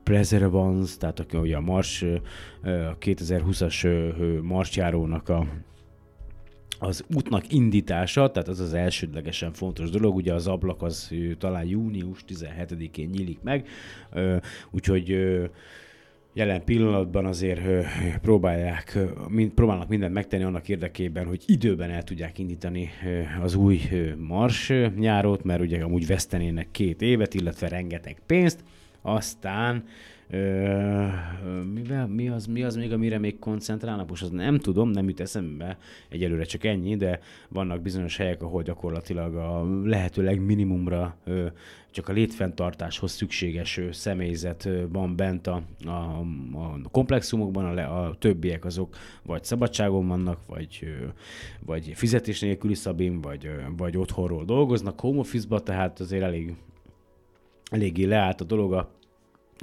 [0.03, 2.01] Preservance, tehát a, ugye a Mars,
[2.63, 3.87] a 2020-as
[4.41, 5.45] marsjárónak a
[6.83, 12.23] az útnak indítása, tehát az az elsődlegesen fontos dolog, ugye az ablak az talán június
[12.27, 13.67] 17-én nyílik meg,
[14.71, 15.17] úgyhogy
[16.33, 17.61] jelen pillanatban azért
[18.21, 18.97] próbálják,
[19.55, 22.89] próbálnak mindent megtenni annak érdekében, hogy időben el tudják indítani
[23.41, 23.79] az új
[24.17, 28.63] Mars nyárót, mert ugye amúgy vesztenének két évet, illetve rengeteg pénzt,
[29.01, 29.83] aztán
[31.73, 34.09] mivel, mi, az, mi az még, amire még koncentrálnak?
[34.09, 35.77] Most az nem tudom, nem jut eszembe,
[36.09, 41.45] egyelőre csak ennyi, de vannak bizonyos helyek, ahol gyakorlatilag a lehető legminimumra ö,
[41.91, 45.89] csak a létfenntartáshoz szükséges ö, személyzet van bent a, a,
[46.53, 51.05] a komplexumokban, a, le, a többiek azok vagy szabadságon vannak, vagy, ö,
[51.65, 56.55] vagy fizetés nélküli szabin, vagy, ö, vagy otthonról dolgoznak home office tehát azért elég,
[57.71, 59.01] eléggé leállt a dolog a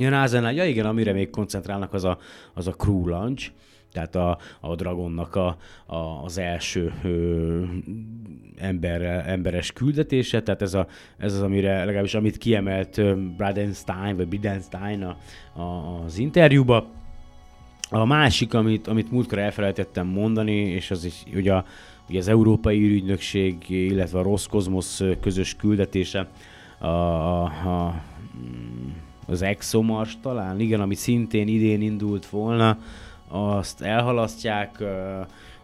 [0.01, 2.19] Ja, nasa ja igen, amire még koncentrálnak, az a,
[2.55, 3.51] az a crew launch,
[3.93, 7.63] tehát a, a Dragonnak a, a, az első ö,
[8.57, 10.87] ember, emberes küldetése, tehát ez, a,
[11.19, 15.17] ez az, amire legalábbis amit kiemelt Bradenstein, vagy Bidenstein a,
[15.61, 16.91] a, az interjúba.
[17.91, 21.65] A másik, amit, amit múltkor elfelejtettem mondani, és az is ugye, a,
[22.09, 26.29] ugye az Európai űrügynökség, illetve a Roszkozmosz közös küldetése,
[26.79, 28.03] a, a, a
[29.31, 32.79] az ExoMars talán, igen, ami szintén idén indult volna,
[33.29, 34.81] azt elhalasztják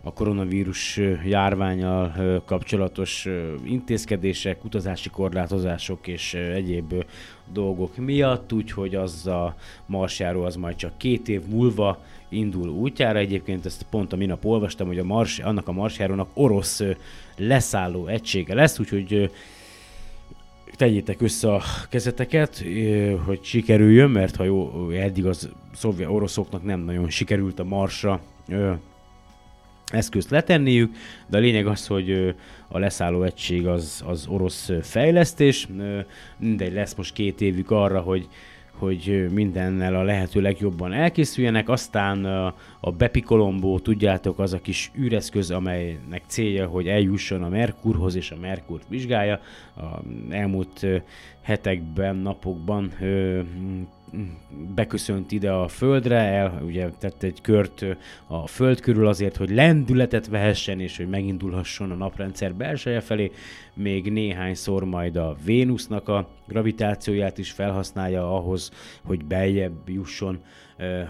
[0.02, 2.12] a koronavírus járványal
[2.44, 3.29] kapcsolatos
[3.64, 7.05] intézkedések, utazási korlátozások és egyéb
[7.52, 9.55] dolgok miatt, úgyhogy az a
[9.87, 11.98] marsjáró az majd csak két év múlva
[12.29, 13.18] indul útjára.
[13.18, 16.83] Egyébként ezt pont a minap olvastam, hogy a mars, annak a marsjárónak orosz
[17.37, 19.31] leszálló egysége lesz, úgyhogy
[20.74, 22.64] tegyétek össze a kezeteket,
[23.24, 28.20] hogy sikerüljön, mert ha jó, eddig az szovjet oroszoknak nem nagyon sikerült a marsra
[29.87, 32.35] eszközt letenniük, de a lényeg az, hogy
[32.68, 35.68] a leszálló egység az, az orosz fejlesztés,
[36.38, 38.29] mindegy lesz most két évük arra, hogy
[38.79, 41.69] hogy mindennel a lehető legjobban elkészüljenek.
[41.69, 42.25] Aztán
[42.81, 48.31] a Bepi Colombo, tudjátok, az a kis űreszköz, amelynek célja, hogy eljusson a Merkurhoz és
[48.31, 49.41] a Merkurt vizsgálja.
[49.77, 50.87] A elmúlt
[51.43, 52.93] hetekben, napokban
[54.75, 57.85] beköszönt ide a földre, el, ugye tett egy kört
[58.27, 63.31] a föld körül azért, hogy lendületet vehessen, és hogy megindulhasson a naprendszer belseje felé,
[63.75, 68.71] még néhányszor majd a Vénusznak a gravitációját is felhasználja ahhoz,
[69.05, 70.38] hogy beljebb jusson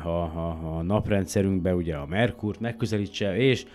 [0.02, 3.66] a, a, a naprendszerünkbe, ugye a Merkurt megközelítse, és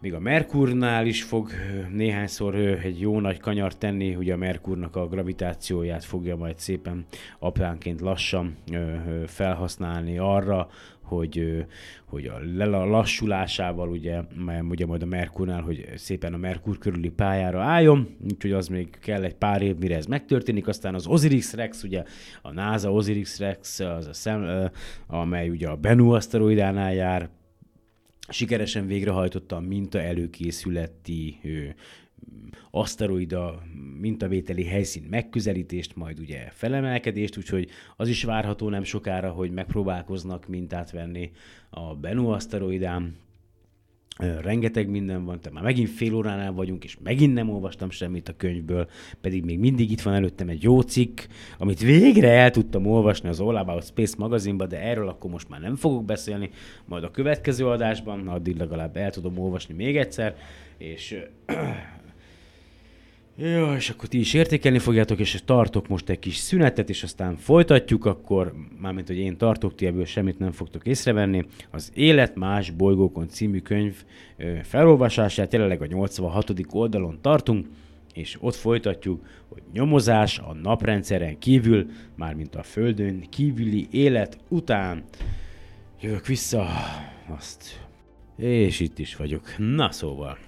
[0.00, 1.50] még a Merkurnál is fog
[1.92, 7.06] néhányszor egy jó nagy kanyar tenni, ugye a Merkurnak a gravitációját fogja majd szépen
[7.38, 8.56] apánként lassan
[9.26, 10.68] felhasználni arra,
[11.02, 11.64] hogy,
[12.04, 14.20] hogy a lassulásával ugye,
[14.68, 19.22] ugye majd a Merkurnál, hogy szépen a Merkur körüli pályára álljon, úgyhogy az még kell
[19.22, 22.02] egy pár év, mire ez megtörténik, aztán az Osiris Rex, ugye
[22.42, 24.70] a NASA Osiris Rex, az a szem,
[25.06, 27.28] amely ugye a Bennu aszteroidánál jár,
[28.28, 31.74] sikeresen végrehajtotta a minta előkészületi ő,
[32.70, 33.62] aszteroida
[34.00, 40.90] mintavételi helyszín megközelítést, majd ugye felemelkedést, úgyhogy az is várható nem sokára, hogy megpróbálkoznak mintát
[40.90, 41.30] venni
[41.70, 43.16] a Bennu aszteroidán,
[44.18, 48.36] rengeteg minden van, tehát már megint fél óránál vagyunk, és megint nem olvastam semmit a
[48.36, 48.88] könyvből,
[49.20, 51.20] pedig még mindig itt van előttem egy jó cikk,
[51.58, 55.60] amit végre el tudtam olvasni az All About Space magazinba, de erről akkor most már
[55.60, 56.50] nem fogok beszélni,
[56.84, 60.36] majd a következő adásban, addig legalább el tudom olvasni még egyszer,
[60.78, 61.18] és
[63.40, 67.36] jó, és akkor ti is értékelni fogjátok, és tartok most egy kis szünetet, és aztán
[67.36, 71.44] folytatjuk, akkor, mármint, hogy én tartok, ti ebből semmit nem fogtok észrevenni.
[71.70, 74.04] Az Élet más bolygókon című könyv
[74.62, 76.52] felolvasását jelenleg a 86.
[76.70, 77.66] oldalon tartunk,
[78.14, 85.04] és ott folytatjuk, hogy nyomozás a naprendszeren kívül, mármint a Földön kívüli élet után.
[86.00, 86.66] Jövök vissza,
[87.36, 87.86] azt.
[88.36, 89.54] És itt is vagyok.
[89.56, 90.38] Na szóval,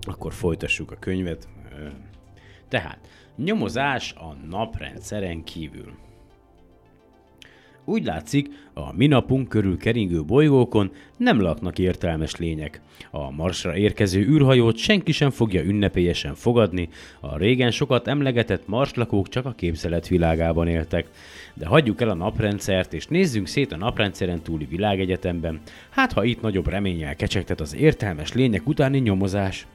[0.00, 1.48] akkor folytassuk a könyvet,
[2.68, 2.98] tehát,
[3.36, 5.92] nyomozás a naprendszeren kívül.
[7.88, 12.80] Úgy látszik, a minapunk körül keringő bolygókon nem laknak értelmes lények.
[13.10, 16.88] A Marsra érkező űrhajót senki sem fogja ünnepélyesen fogadni,
[17.20, 21.06] a régen sokat emlegetett marslakók csak a képzelet világában éltek.
[21.54, 25.60] De hagyjuk el a naprendszert, és nézzünk szét a naprendszeren túli világegyetemben,
[25.90, 29.66] hát ha itt nagyobb reménnyel kecsegtet az értelmes lények utáni nyomozás.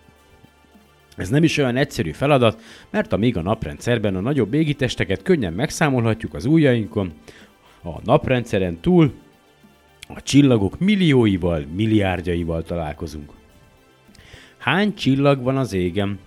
[1.17, 6.33] Ez nem is olyan egyszerű feladat, mert amíg a naprendszerben a nagyobb égitesteket könnyen megszámolhatjuk
[6.33, 7.13] az ujjainkon,
[7.83, 9.13] a naprendszeren túl
[10.07, 13.31] a csillagok millióival, milliárdjaival találkozunk.
[14.57, 16.19] Hány csillag van az égen?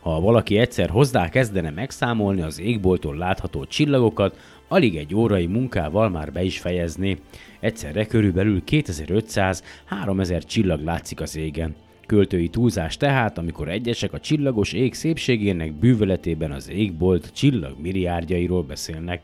[0.00, 6.32] Ha valaki egyszer hozzá kezdene megszámolni az égbolton látható csillagokat, alig egy órai munkával már
[6.32, 7.18] be is fejezné.
[7.60, 11.74] Egyszerre körülbelül 2500-3000 csillag látszik az égen.
[12.12, 19.22] Költői túlzás tehát, amikor egyesek a csillagos ég szépségének bűvöletében az égbolt csillag milliárdjairól beszélnek.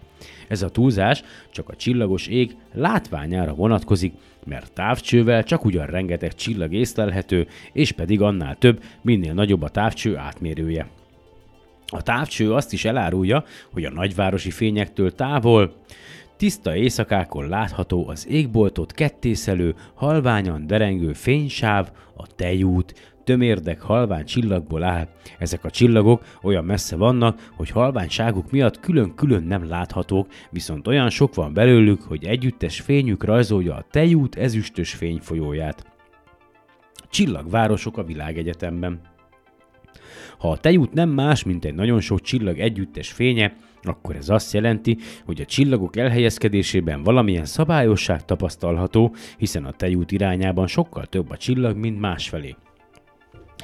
[0.49, 4.13] Ez a túlzás csak a csillagos ég látványára vonatkozik,
[4.45, 10.17] mert távcsővel csak ugyan rengeteg csillag észlelhető, és pedig annál több, minél nagyobb a távcső
[10.17, 10.89] átmérője.
[11.87, 15.75] A távcső azt is elárulja, hogy a nagyvárosi fényektől távol
[16.39, 25.09] Tiszta éjszakákon látható az égboltot kettészelő, halványan derengő fénysáv, a tejút, tömérdek halvány csillagból áll.
[25.39, 31.35] Ezek a csillagok olyan messze vannak, hogy halványságuk miatt külön-külön nem láthatók, viszont olyan sok
[31.35, 35.87] van belőlük, hogy együttes fényük rajzolja a tejút ezüstös fényfolyóját.
[37.11, 39.01] Csillagvárosok a világegyetemben.
[40.39, 44.53] Ha a tejút nem más, mint egy nagyon sok csillag együttes fénye, akkor ez azt
[44.53, 51.37] jelenti, hogy a csillagok elhelyezkedésében valamilyen szabályosság tapasztalható, hiszen a tejút irányában sokkal több a
[51.37, 52.57] csillag, mint másfelé.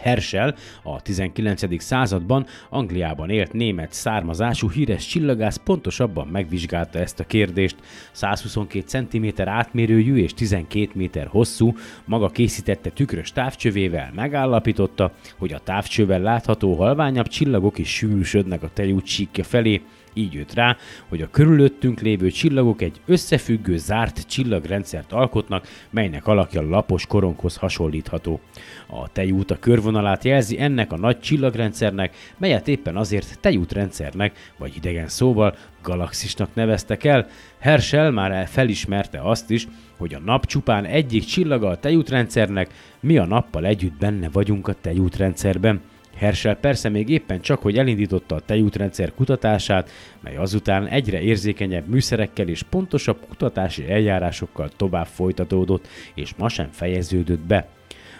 [0.00, 1.82] Herschel a 19.
[1.82, 7.76] században Angliában élt német származású híres csillagász pontosabban megvizsgálta ezt a kérdést.
[8.12, 11.74] 122 cm átmérőjű és 12 méter hosszú,
[12.04, 19.06] maga készítette tükrös távcsövével megállapította, hogy a távcsővel látható halványabb csillagok is sűrűsödnek a tejút
[19.06, 19.82] síkja felé,
[20.14, 20.76] így jött rá,
[21.08, 28.40] hogy a körülöttünk lévő csillagok egy összefüggő zárt csillagrendszert alkotnak, melynek alakja lapos koronghoz hasonlítható.
[28.86, 35.08] A tejút a körvonalát jelzi ennek a nagy csillagrendszernek, melyet éppen azért tejútrendszernek, vagy idegen
[35.08, 37.26] szóval galaxisnak neveztek el.
[37.58, 43.26] Herschel már felismerte azt is, hogy a nap csupán egyik csillaga a tejútrendszernek, mi a
[43.26, 45.80] nappal együtt benne vagyunk a tejútrendszerben.
[46.16, 49.90] Herschel persze még éppen csak, hogy elindította a tejútrendszer kutatását,
[50.20, 57.40] mely azután egyre érzékenyebb műszerekkel és pontosabb kutatási eljárásokkal tovább folytatódott, és ma sem fejeződött
[57.40, 57.68] be.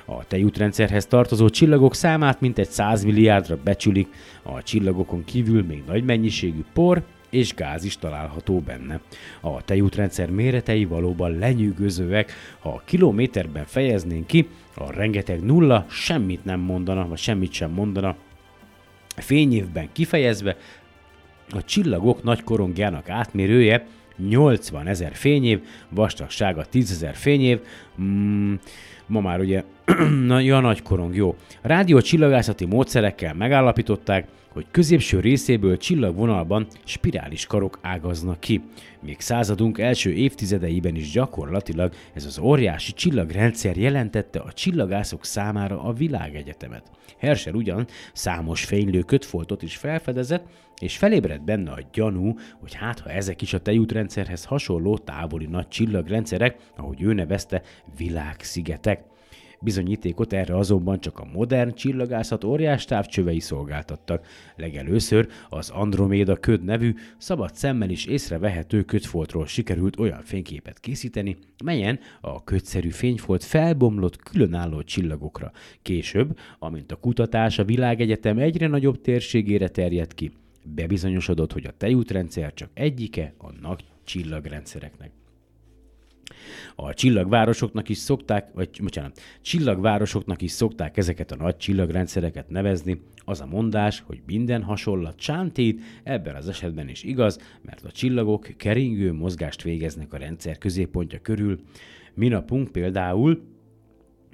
[0.05, 4.09] A tejútrendszerhez tartozó csillagok számát mintegy 100 milliárdra becsülik,
[4.43, 9.01] a csillagokon kívül még nagy mennyiségű por és gáz is található benne.
[9.41, 16.61] A tejútrendszer méretei valóban lenyűgözőek, ha a kilométerben fejeznénk ki, a rengeteg nulla semmit nem
[16.61, 18.17] mondana, vagy semmit sem mondana.
[19.17, 20.57] Fényévben kifejezve,
[21.51, 27.61] a csillagok nagy korongjának átmérője 80 ezer fényév, vastagsága 10 ezer fényév,
[28.01, 28.55] mm,
[29.07, 29.65] ma már ugye
[30.27, 31.35] na, ja, nagy korong, jó.
[31.63, 38.63] Rádió csillagászati módszerekkel megállapították, hogy középső részéből csillagvonalban spirális karok ágaznak ki.
[39.01, 45.93] Még századunk első évtizedeiben is gyakorlatilag ez az óriási csillagrendszer jelentette a csillagászok számára a
[45.93, 46.91] világegyetemet.
[47.19, 50.47] Herschel ugyan számos fénylő kötfoltot is felfedezett,
[50.81, 55.69] és felébredt benne a gyanú, hogy hát ha ezek is a tejútrendszerhez hasonló távoli nagy
[55.69, 57.63] csillagrendszerek, ahogy ő nevezte,
[57.97, 59.13] világszigetek.
[59.65, 64.27] Bizonyítékot erre azonban csak a modern csillagászat óriás távcsövei szolgáltattak.
[64.57, 71.99] Legelőször az Androméda köd nevű, szabad szemmel is észrevehető kötfoltról sikerült olyan fényképet készíteni, melyen
[72.21, 75.53] a kötszerű fényfolt felbomlott különálló csillagokra.
[75.83, 80.33] Később, amint a kutatás a világegyetem egyre nagyobb térségére terjedt ki,
[80.75, 85.11] bebizonyosodott, hogy a tejútrendszer csak egyike a nagy csillagrendszereknek.
[86.75, 93.01] A csillagvárosoknak is szokták, vagy bocsánat, csillagvárosoknak is szokták ezeket a nagy csillagrendszereket nevezni.
[93.25, 98.49] Az a mondás, hogy minden hasonlat csántít, ebben az esetben is igaz, mert a csillagok
[98.57, 101.61] keringő mozgást végeznek a rendszer középpontja körül.
[102.15, 103.43] Mi napunk például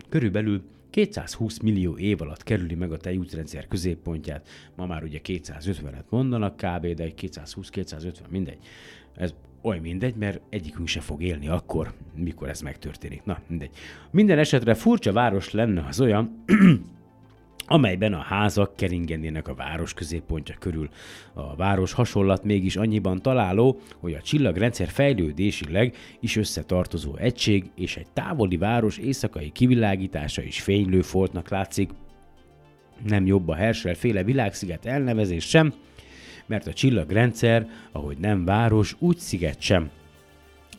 [0.09, 4.49] körülbelül 220 millió év alatt kerüli meg a tejútrendszer középpontját.
[4.77, 8.59] Ma már ugye 250-et mondanak kb., de egy 220-250, mindegy.
[9.15, 13.25] Ez oly mindegy, mert egyikünk se fog élni akkor, mikor ez megtörténik.
[13.25, 13.71] Na, mindegy.
[14.11, 16.45] Minden esetre furcsa város lenne az olyan,
[17.67, 20.89] amelyben a házak keringenének a város középpontja körül.
[21.33, 28.11] A város hasonlat mégis annyiban találó, hogy a csillagrendszer fejlődésileg is összetartozó egység, és egy
[28.13, 31.91] távoli város éjszakai kivilágítása is fénylő foltnak látszik.
[33.07, 35.73] Nem jobb a Herschel féle világsziget elnevezés sem,
[36.51, 39.91] mert a csillagrendszer, ahogy nem város, úgy sziget sem.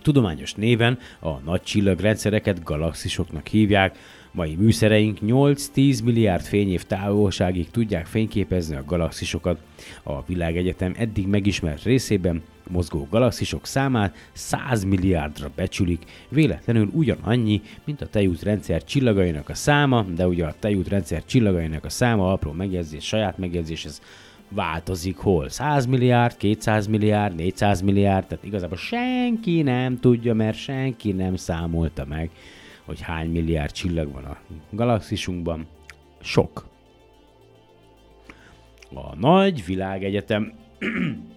[0.02, 3.98] Tudományos néven a nagy csillagrendszereket galaxisoknak hívják,
[4.32, 9.60] mai műszereink 8-10 milliárd fényév távolságig tudják fényképezni a galaxisokat.
[10.04, 18.08] A világegyetem eddig megismert részében mozgó galaxisok számát 100 milliárdra becsülik, véletlenül ugyanannyi, mint a
[18.08, 23.86] tejútrendszer csillagainak a száma, de ugye a tejútrendszer csillagainak a száma, apró megjegyzés, saját megjegyzés,
[23.86, 24.02] ez
[24.52, 25.50] változik hol.
[25.50, 32.06] 100 milliárd, 200 milliárd, 400 milliárd, tehát igazából senki nem tudja, mert senki nem számolta
[32.06, 32.30] meg,
[32.86, 34.38] hogy hány milliárd csillag van a
[34.70, 35.68] galaxisunkban.
[36.22, 36.70] Sok.
[38.94, 40.54] A nagy világegyetem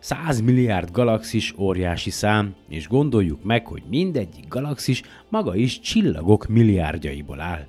[0.00, 7.40] 100 milliárd galaxis óriási szám, és gondoljuk meg, hogy mindegyik galaxis maga is csillagok milliárdjaiból
[7.40, 7.66] áll.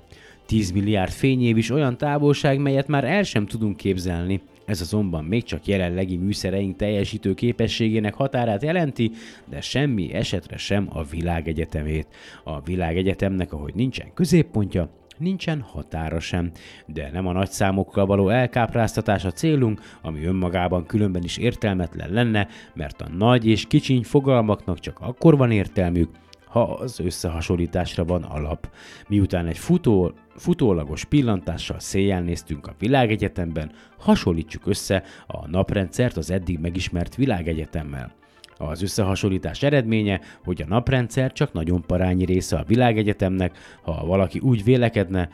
[0.52, 4.40] 10 milliárd fényév is olyan távolság, melyet már el sem tudunk képzelni.
[4.66, 9.10] Ez azonban még csak jelenlegi műszereink teljesítő képességének határát jelenti,
[9.48, 12.06] de semmi esetre sem a világegyetemét.
[12.44, 16.50] A világegyetemnek, ahogy nincsen középpontja, nincsen határa sem.
[16.86, 22.48] De nem a nagy számokkal való elkápráztatás a célunk, ami önmagában különben is értelmetlen lenne,
[22.74, 26.08] mert a nagy és kicsiny fogalmaknak csak akkor van értelmük,
[26.52, 28.70] ha az összehasonlításra van alap.
[29.08, 36.58] Miután egy futó, futólagos pillantással széjjel néztünk a világegyetemben, hasonlítsuk össze a naprendszert az eddig
[36.58, 38.12] megismert világegyetemmel.
[38.56, 44.64] Az összehasonlítás eredménye, hogy a naprendszer csak nagyon parányi része a világegyetemnek, ha valaki úgy
[44.64, 45.28] vélekedne,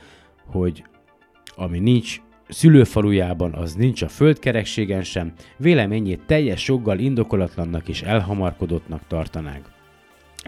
[0.46, 0.84] hogy
[1.56, 9.77] ami nincs szülőfalujában, az nincs a földkerekségen sem, véleményét teljes joggal indokolatlannak és elhamarkodottnak tartanák.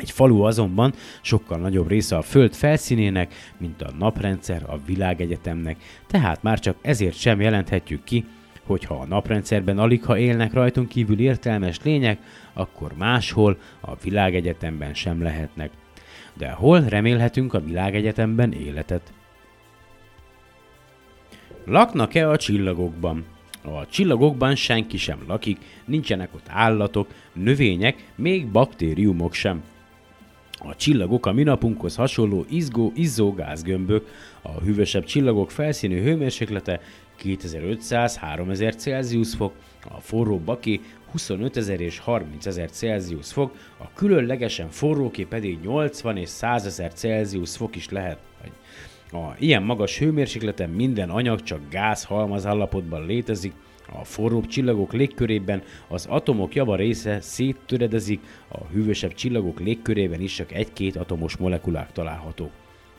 [0.01, 5.77] Egy falu azonban sokkal nagyobb része a Föld felszínének, mint a naprendszer a világegyetemnek,
[6.07, 8.25] tehát már csak ezért sem jelenthetjük ki,
[8.65, 12.19] hogy ha a naprendszerben alig ha élnek rajtunk kívül értelmes lények,
[12.53, 15.71] akkor máshol a világegyetemben sem lehetnek.
[16.35, 19.13] De hol remélhetünk a világegyetemben életet?
[21.65, 23.25] Laknak-e a csillagokban?
[23.63, 29.63] A csillagokban senki sem lakik, nincsenek ott állatok, növények, még baktériumok sem.
[30.65, 34.09] A csillagok a minapunkhoz hasonló izgó, izzó gázgömbök,
[34.43, 36.81] a hűvösebb csillagok felszínű hőmérséklete
[37.23, 39.53] 2500-3000 Celsius fok,
[39.91, 40.81] a forró baki
[41.11, 46.93] 25 ezer és 30 ezer Celsius fok, a különlegesen forróké pedig 80 és 100 ezer
[46.93, 48.19] Celsius fok is lehet.
[49.13, 53.53] A ilyen magas hőmérsékleten minden anyag csak gáz halmaz állapotban létezik,
[53.93, 60.53] A forróbb csillagok légkörében az atomok java része széttöredezik, a hűvösebb csillagok légkörében is csak
[60.53, 62.51] egy-két atomos molekulák találhatók.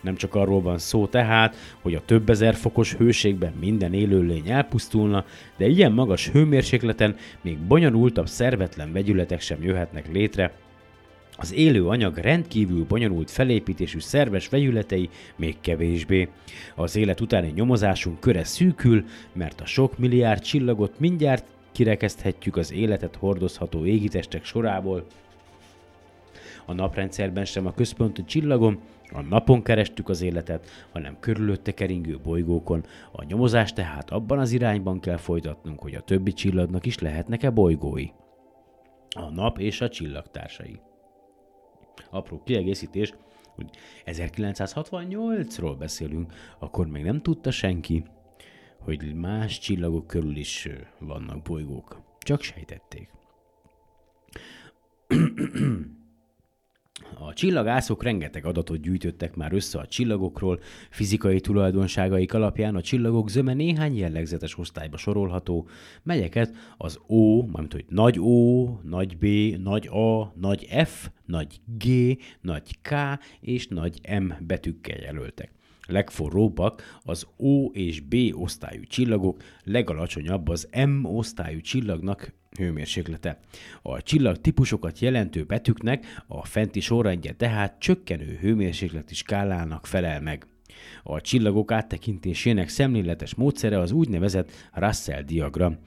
[0.02, 5.26] Nem csak arról van szó tehát, hogy a több ezer fokos hőségben minden élőlény elpusztulna,
[5.58, 10.54] de ilyen magas hőmérsékleten még bonyolultabb szervetlen vegyületek sem jöhetnek létre,
[11.42, 16.30] az élő anyag rendkívül bonyolult felépítésű szerves vegyületei még kevésbé.
[16.76, 23.16] Az élet utáni nyomozásunk köre szűkül, mert a sok milliárd csillagot mindjárt kirekeszthetjük az életet
[23.16, 25.06] hordozható égitestek sorából.
[26.66, 28.80] A naprendszerben sem a központi csillagon,
[29.14, 32.86] a napon kerestük az életet, hanem körülötte keringő bolygókon.
[33.12, 38.08] A nyomozást tehát abban az irányban kell folytatnunk, hogy a többi csillagnak is lehetnek-e bolygói.
[39.10, 40.80] A nap és a csillagtársai
[42.10, 43.14] apró kiegészítés,
[43.56, 43.70] hogy
[44.06, 48.04] 1968-ról beszélünk, akkor még nem tudta senki,
[48.80, 50.68] hogy más csillagok körül is
[51.00, 52.02] vannak bolygók.
[52.20, 53.10] Csak sejtették.
[57.26, 60.60] A csillagászok rengeteg adatot gyűjtöttek már össze a csillagokról,
[60.90, 65.68] fizikai tulajdonságaik alapján a csillagok zöme néhány jellegzetes osztályba sorolható,
[66.04, 69.26] melyeket az O, mármint hogy nagy O, nagy B,
[69.64, 72.94] nagy A, nagy F, nagy G, nagy K
[73.40, 75.52] és nagy M betűkkel jelöltek.
[75.88, 83.40] Legforróbbak az O és B osztályú csillagok, legalacsonyabb az M osztályú csillagnak hőmérséklete.
[83.82, 90.46] A csillag típusokat jelentő betűknek a fenti sorrendje tehát csökkenő hőmérsékleti skálának felel meg.
[91.04, 95.78] A csillagok áttekintésének szemléletes módszere az úgynevezett Russell diagram.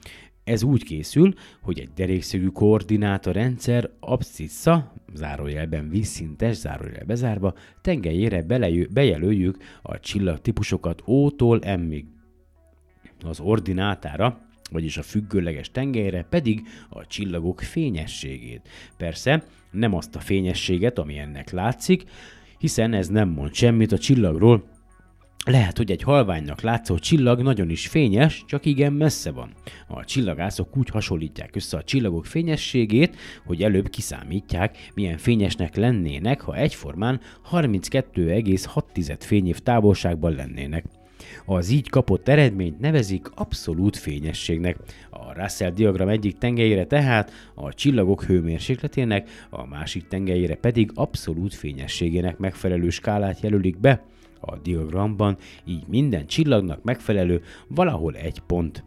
[0.43, 9.57] Ez úgy készül, hogy egy derékszögű koordinátorrendszer abszissza, zárójelben vízszintes, zárójel bezárva, tengelyére belejö, bejelöljük
[9.81, 12.05] a csillagtípusokat O-tól M-ig.
[13.23, 14.44] Az ordinátára
[14.75, 18.69] vagyis a függőleges tengelyre pedig a csillagok fényességét.
[18.97, 22.03] Persze nem azt a fényességet, ami ennek látszik,
[22.57, 24.73] hiszen ez nem mond semmit a csillagról,
[25.45, 29.51] lehet, hogy egy halványnak látszó csillag nagyon is fényes, csak igen messze van.
[29.87, 33.15] A csillagászok úgy hasonlítják össze a csillagok fényességét,
[33.45, 37.19] hogy előbb kiszámítják, milyen fényesnek lennének, ha egyformán
[37.51, 40.85] 32,6 fényév távolságban lennének.
[41.45, 44.77] Az így kapott eredményt nevezik abszolút fényességnek.
[45.09, 52.37] A Russell diagram egyik tengelyére tehát a csillagok hőmérsékletének, a másik tengelyére pedig abszolút fényességének
[52.37, 54.05] megfelelő skálát jelölik be
[54.39, 58.83] a diagramban, így minden csillagnak megfelelő valahol egy pont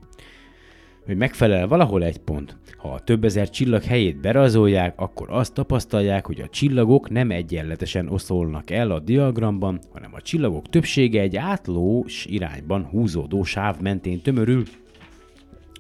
[1.09, 2.57] hogy megfelel valahol egy pont.
[2.77, 8.09] Ha a több ezer csillag helyét berajzolják, akkor azt tapasztalják, hogy a csillagok nem egyenletesen
[8.09, 14.65] oszolnak el a diagramban, hanem a csillagok többsége egy átlós irányban húzódó sáv mentén tömörül.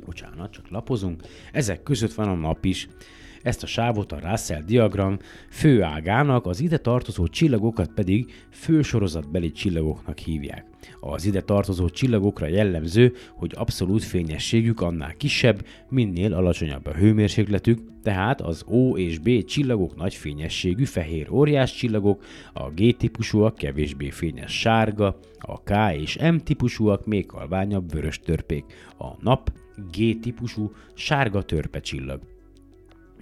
[0.04, 1.22] Bocsánat, csak lapozunk.
[1.52, 2.88] Ezek között van a nap is.
[3.42, 5.18] Ezt a sávot a Russell diagram
[5.50, 10.64] főágának, az ide tartozó csillagokat pedig fősorozatbeli csillagoknak hívják.
[11.00, 18.40] Az ide tartozó csillagokra jellemző, hogy abszolút fényességük annál kisebb, minél alacsonyabb a hőmérsékletük, tehát
[18.40, 24.58] az O és B csillagok nagy fényességű fehér óriás csillagok, a G típusúak kevésbé fényes
[24.58, 28.64] sárga, a K és M típusúak még halványabb vörös törpék,
[28.98, 29.52] a nap
[29.92, 32.37] G típusú sárga törpe csillag.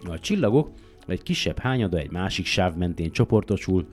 [0.05, 0.71] A csillagok
[1.07, 3.87] egy kisebb hányada egy másik sáv mentén csoportosul,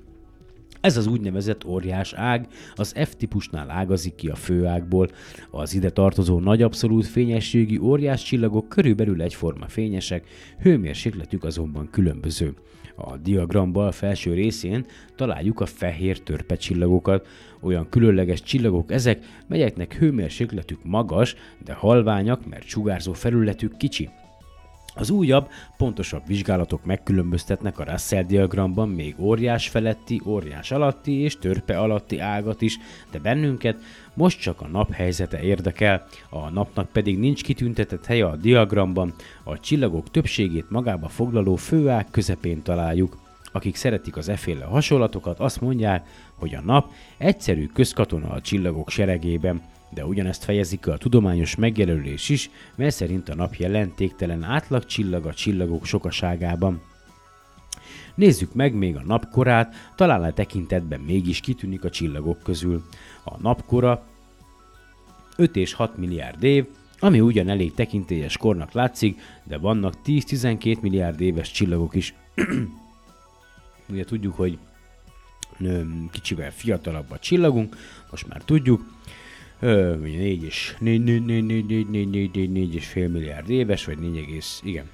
[0.84, 5.10] ez az úgynevezett óriás ág az F-típusnál ágazik ki a főágból.
[5.52, 10.28] Az ide tartozó nagy abszolút fényességi óriás csillagok körülbelül egyforma fényesek,
[10.60, 12.54] hőmérsékletük azonban különböző.
[12.96, 14.86] A diagram bal felső részén
[15.16, 17.28] találjuk a fehér törpe csillagokat.
[17.62, 21.36] Olyan különleges csillagok ezek, melyeknek hőmérsékletük magas,
[21.66, 24.10] de halványak, mert sugárzó felületük kicsi.
[24.96, 31.80] Az újabb, pontosabb vizsgálatok megkülönböztetnek a Russell diagramban még óriás feletti, óriás alatti és törpe
[31.80, 32.78] alatti ágat is,
[33.12, 33.78] de bennünket
[34.14, 39.14] most csak a nap helyzete érdekel, a napnak pedig nincs kitüntetett helye a diagramban,
[39.44, 43.18] a csillagok többségét magába foglaló főág közepén találjuk.
[43.52, 49.62] Akik szeretik az eféle hasonlatokat, azt mondják, hogy a nap egyszerű közkatona a csillagok seregében,
[49.94, 55.26] de ugyanezt fejezik ki a tudományos megjelölés is, mely szerint a nap jelentéktelen átlag csillag
[55.26, 56.82] a csillagok sokaságában.
[58.16, 62.84] Nézzük meg még a napkorát, talán a tekintetben mégis kitűnik a csillagok közül.
[63.24, 64.06] A napkora
[65.36, 66.66] 5 és 6 milliárd év,
[67.00, 72.14] ami ugyan elég tekintélyes kornak látszik, de vannak 10-12 milliárd éves csillagok is.
[73.90, 74.58] Ugye tudjuk, hogy
[76.12, 77.78] kicsivel fiatalabb a csillagunk,
[78.12, 78.86] most már tudjuk,
[79.64, 83.50] Ö, 4 és 4, 4, 4, 4, 4, 4, 4, 4, 4 és fél milliárd
[83.50, 84.86] éves, vagy 4 egész, igen.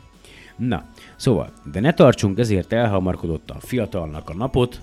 [0.57, 0.83] Na,
[1.15, 4.81] szóval, de ne tartsunk ezért elhamarkodott a fiatalnak a napot,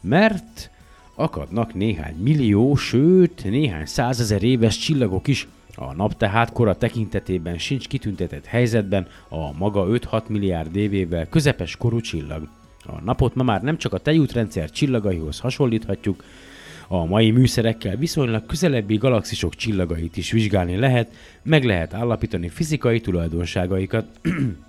[0.00, 0.70] mert
[1.14, 5.48] akadnak néhány millió, sőt néhány százezer éves csillagok is.
[5.74, 12.00] A nap tehát kora tekintetében sincs kitüntetett helyzetben a maga 5-6 milliárd évével közepes korú
[12.00, 12.48] csillag.
[12.86, 16.24] A napot ma már nem csak a tejútrendszer csillagaihoz hasonlíthatjuk,
[16.88, 24.06] a mai műszerekkel viszonylag közelebbi galaxisok csillagait is vizsgálni lehet, meg lehet állapítani fizikai tulajdonságaikat.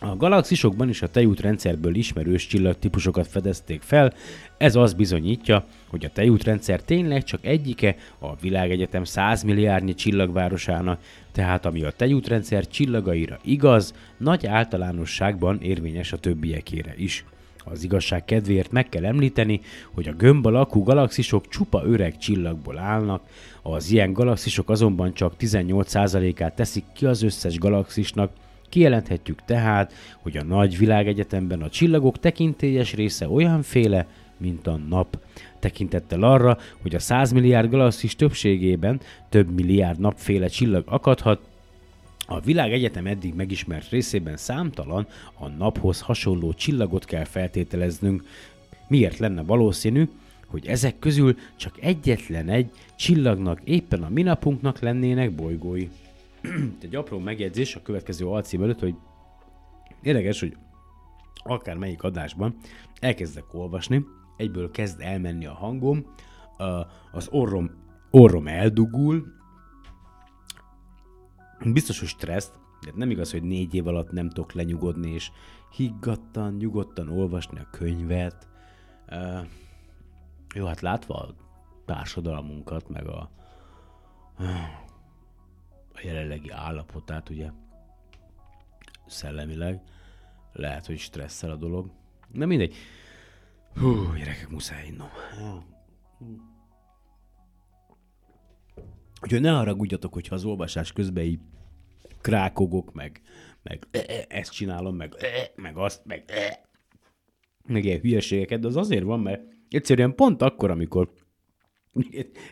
[0.00, 4.12] A galaxisokban is a tejútrendszerből ismerős csillagtípusokat fedezték fel,
[4.58, 11.00] ez azt bizonyítja, hogy a tejútrendszer tényleg csak egyike a világegyetem 100 milliárdnyi csillagvárosának,
[11.32, 17.24] tehát ami a tejútrendszer csillagaira igaz, nagy általánosságban érvényes a többiekére is.
[17.64, 19.60] Az igazság kedvéért meg kell említeni,
[19.92, 23.22] hogy a gömb alakú galaxisok csupa öreg csillagból állnak,
[23.62, 28.30] az ilyen galaxisok azonban csak 18%-át teszik ki az összes galaxisnak,
[28.74, 29.92] Kijelenthetjük tehát,
[30.22, 34.06] hogy a nagy világegyetemben a csillagok tekintélyes része olyanféle,
[34.36, 35.18] mint a nap.
[35.58, 41.40] Tekintettel arra, hogy a 100 milliárd galaxis többségében több milliárd napféle csillag akadhat,
[42.26, 48.24] a világ egyetem eddig megismert részében számtalan a naphoz hasonló csillagot kell feltételeznünk.
[48.88, 50.08] Miért lenne valószínű,
[50.46, 55.88] hogy ezek közül csak egyetlen egy csillagnak éppen a minapunknak lennének bolygói?
[56.82, 58.94] egy apró megjegyzés a következő alcím előtt, hogy
[60.02, 60.56] érdekes, hogy
[61.42, 62.56] akár melyik adásban
[63.00, 64.04] elkezdek olvasni,
[64.36, 66.06] egyből kezd elmenni a hangom,
[67.12, 67.70] az orrom,
[68.10, 69.24] orrom eldugul,
[71.72, 72.52] biztos, hogy stresszt,
[72.84, 75.30] de nem igaz, hogy négy év alatt nem tudok lenyugodni, és
[75.72, 78.48] higgadtan, nyugodtan olvasni a könyvet.
[79.10, 79.46] Uh,
[80.54, 81.34] jó, hát látva a
[81.84, 83.30] társadalmunkat, meg a,
[85.92, 87.50] a jelenlegi állapotát, ugye
[89.06, 89.82] szellemileg,
[90.52, 91.90] lehet, hogy stresszel a dolog.
[92.32, 92.74] Na mindegy.
[93.74, 95.08] Hú, gyerekek, muszáj innom.
[99.24, 101.40] Úgyhogy ne haragudjatok, hogyha az olvasás közben így
[102.20, 103.20] krákogok, meg,
[103.62, 103.86] meg
[104.28, 105.14] ezt csinálom, meg,
[105.54, 106.24] meg azt, meg,
[107.66, 111.12] meg ilyen hülyeségeket, de az azért van, mert egyszerűen pont akkor, amikor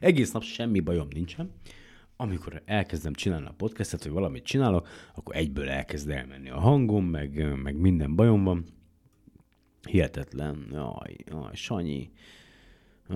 [0.00, 1.52] egész nap semmi bajom nincsen,
[2.16, 7.56] amikor elkezdem csinálni a podcastet, vagy valamit csinálok, akkor egyből elkezd elmenni a hangom, meg,
[7.62, 8.64] meg minden bajom van.
[9.88, 10.66] Hihetetlen.
[10.70, 12.10] Jaj, jaj, Sanyi.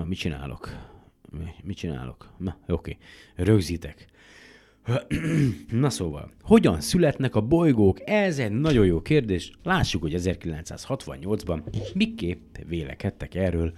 [0.04, 0.94] Mit csinálok?
[1.30, 2.32] Mi, mit csinálok?
[2.38, 2.96] Na, oké.
[3.34, 4.06] Rögzítek.
[5.70, 7.98] Na szóval, hogyan születnek a bolygók?
[8.04, 9.52] Ez egy nagyon jó kérdés.
[9.62, 11.60] Lássuk, hogy 1968-ban
[11.94, 13.72] miképp vélekedtek erről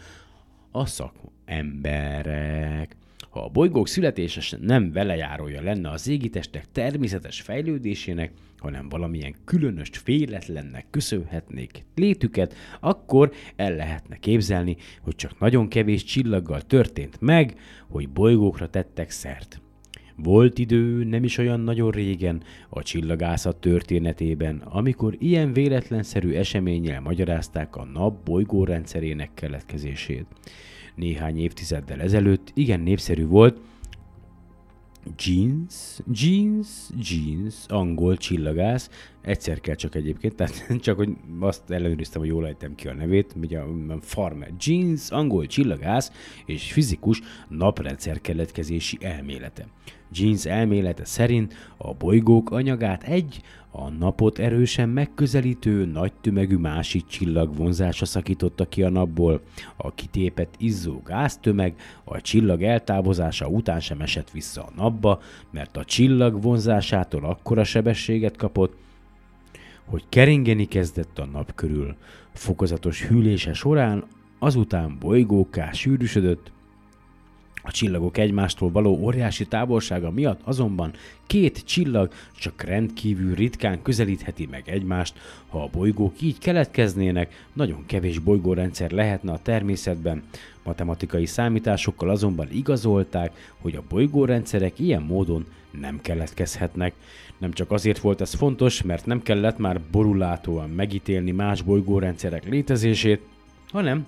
[0.70, 2.96] a szakemberek.
[3.28, 10.86] Ha a bolygók születése nem velejárója lenne az égitestek természetes fejlődésének, hanem valamilyen különös féletlennek
[10.90, 17.54] köszönhetnék létüket, akkor el lehetne képzelni, hogy csak nagyon kevés csillaggal történt meg,
[17.88, 19.60] hogy bolygókra tettek szert.
[20.16, 27.76] Volt idő, nem is olyan nagyon régen, a csillagászat történetében, amikor ilyen véletlenszerű eseménnyel magyarázták
[27.76, 30.26] a nap bolygórendszerének keletkezését
[30.98, 33.60] néhány évtizeddel ezelőtt igen népszerű volt,
[35.16, 36.68] Jeans, Jeans,
[37.00, 38.90] Jeans, angol csillagász,
[39.22, 41.08] egyszer kell csak egyébként, tehát csak hogy
[41.40, 43.60] azt ellenőriztem, hogy jól ejtem ki a nevét, ugye
[44.00, 46.12] Farmer, Jeans, angol csillagász
[46.46, 49.66] és fizikus naprendszer keletkezési elmélete.
[50.12, 57.56] Jeans elmélete szerint a bolygók anyagát egy a napot erősen megközelítő, nagy tömegű másik csillag
[57.56, 59.40] vonzása szakította ki a napból.
[59.76, 65.84] A kitépett izzó gáztömeg a csillag eltávozása után sem esett vissza a napba, mert a
[65.84, 68.76] csillag vonzásától akkora sebességet kapott,
[69.84, 71.96] hogy keringeni kezdett a nap körül.
[72.32, 74.04] Fokozatos hűlése során
[74.38, 76.52] azután bolygóká sűrűsödött,
[77.68, 80.92] a csillagok egymástól való óriási távolsága miatt azonban
[81.26, 85.14] két csillag csak rendkívül ritkán közelítheti meg egymást.
[85.48, 90.22] Ha a bolygók így keletkeznének, nagyon kevés bolygórendszer lehetne a természetben.
[90.62, 95.46] Matematikai számításokkal azonban igazolták, hogy a bolygórendszerek ilyen módon
[95.80, 96.94] nem keletkezhetnek.
[97.38, 103.20] Nem csak azért volt ez fontos, mert nem kellett már borulátóan megítélni más bolygórendszerek létezését,
[103.70, 104.06] hanem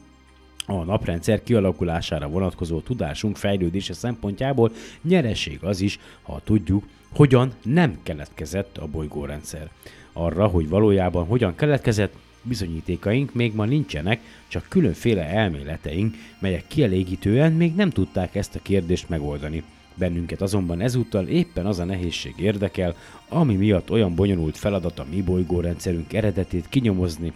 [0.67, 6.85] a naprendszer kialakulására vonatkozó tudásunk fejlődése szempontjából nyereség az is, ha tudjuk,
[7.15, 9.71] hogyan nem keletkezett a bolygórendszer.
[10.13, 17.75] Arra, hogy valójában hogyan keletkezett, bizonyítékaink még ma nincsenek, csak különféle elméleteink, melyek kielégítően még
[17.75, 19.63] nem tudták ezt a kérdést megoldani.
[19.95, 22.97] Bennünket azonban ezúttal éppen az a nehézség érdekel,
[23.29, 27.33] ami miatt olyan bonyolult feladat a mi bolygórendszerünk eredetét kinyomozni,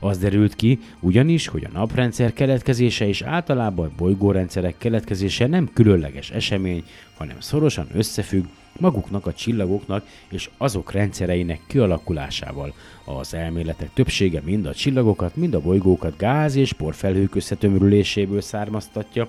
[0.00, 6.30] az derült ki ugyanis, hogy a naprendszer keletkezése és általában a bolygórendszerek keletkezése nem különleges
[6.30, 6.84] esemény,
[7.16, 8.44] hanem szorosan összefügg
[8.78, 12.74] maguknak a csillagoknak és azok rendszereinek kialakulásával.
[13.04, 19.28] Az elméletek többsége mind a csillagokat, mind a bolygókat gáz és porfelhők összetömörüléséből származtatja,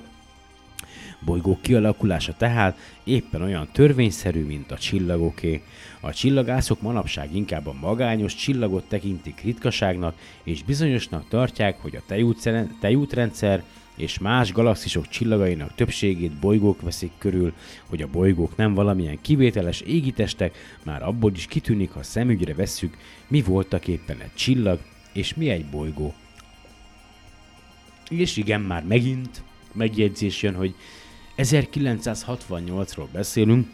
[1.25, 5.61] bolygók kialakulása tehát éppen olyan törvényszerű, mint a csillagoké.
[5.99, 12.13] A csillagászok manapság inkább a magányos csillagot tekintik ritkaságnak, és bizonyosnak tartják, hogy a
[12.79, 13.63] tejútrendszer
[13.95, 17.53] és más galaxisok csillagainak többségét bolygók veszik körül,
[17.85, 22.97] hogy a bolygók nem valamilyen kivételes égitestek, már abból is kitűnik, ha szemügyre vesszük,
[23.27, 24.79] mi voltak éppen egy csillag,
[25.13, 26.13] és mi egy bolygó.
[28.09, 30.75] És igen, már megint megjegyzés jön, hogy
[31.39, 33.67] 1968-ról beszélünk,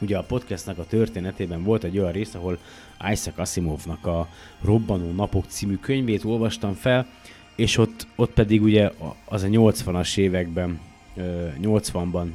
[0.00, 2.58] ugye a podcastnak a történetében volt egy olyan rész, ahol
[3.12, 4.28] Isaac Asimovnak a
[4.60, 7.06] Robbanó Napok című könyvét olvastam fel,
[7.56, 8.90] és ott, ott pedig ugye
[9.24, 10.80] az a 80-as években,
[11.62, 12.26] 80-ban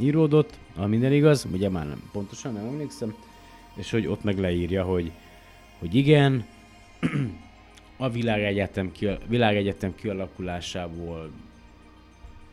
[0.00, 3.14] íródott, ha minden igaz, ugye már nem pontosan nem emlékszem,
[3.74, 5.12] és hogy ott meg leírja, hogy,
[5.78, 6.44] hogy igen,
[7.96, 8.92] a világegyetem,
[9.26, 11.30] világegyetem kialakulásából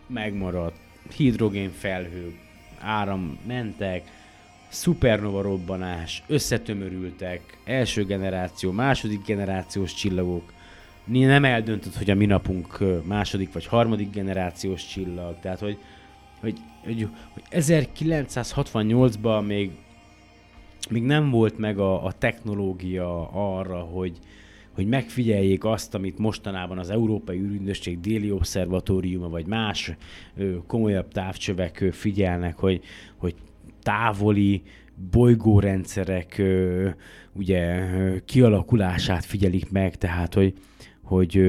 [0.07, 0.84] megmaradt
[1.15, 2.37] hidrogén felhők,
[2.79, 4.03] áram mentek,
[4.67, 10.53] szupernova robbanás, összetömörültek, első generáció, második generációs csillagok,
[11.05, 15.77] nem eldöntött, hogy a mi napunk második vagy harmadik generációs csillag, tehát hogy,
[16.39, 19.71] hogy, hogy, hogy 1968-ban még,
[20.89, 24.17] még nem volt meg a, a technológia arra, hogy,
[24.75, 29.95] hogy megfigyeljék azt, amit mostanában az Európai űrügynökség déli obszervatóriuma vagy más
[30.67, 32.81] komolyabb távcsövek figyelnek, hogy,
[33.15, 33.35] hogy
[33.81, 34.61] távoli
[35.11, 36.41] bolygórendszerek
[37.33, 37.89] ugye
[38.25, 40.53] kialakulását figyelik meg, tehát hogy,
[41.01, 41.41] hogy,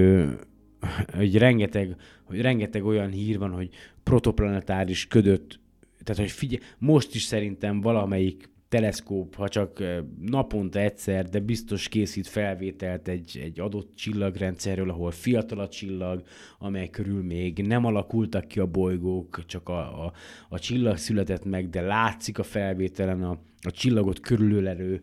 [1.17, 3.69] hogy, rengeteg, hogy rengeteg olyan hír van, hogy
[4.03, 5.61] protoplanetáris ködött,
[6.05, 9.83] tehát hogy figyelj, most is szerintem valamelyik teleszkóp, ha csak
[10.21, 16.23] naponta egyszer, de biztos készít felvételt egy, egy adott csillagrendszerről, ahol fiatal a csillag,
[16.59, 20.13] amely körül még nem alakultak ki a bolygók, csak a, a,
[20.49, 25.03] a csillag született meg, de látszik a felvételen a, a csillagot körülölelő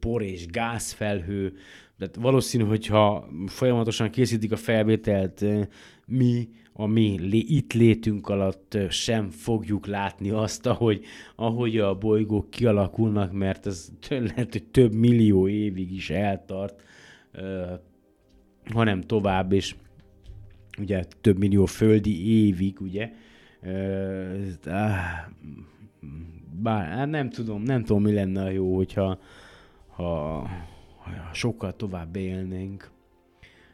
[0.00, 1.52] por és gázfelhő,
[1.98, 5.44] de valószínű, hogyha folyamatosan készítik a felvételt,
[6.06, 6.48] mi
[6.78, 11.04] a mi itt létünk alatt sem fogjuk látni azt, ahogy,
[11.36, 16.82] ahogy a bolygók kialakulnak, mert ez lehet, hogy több millió évig is eltart,
[18.64, 19.76] hanem tovább, és
[20.78, 23.12] ugye több millió földi évig, ugye,
[26.62, 29.18] bár nem tudom, nem tudom, mi lenne a jó, hogyha
[29.86, 30.38] ha,
[30.98, 32.90] ha sokkal tovább élnénk,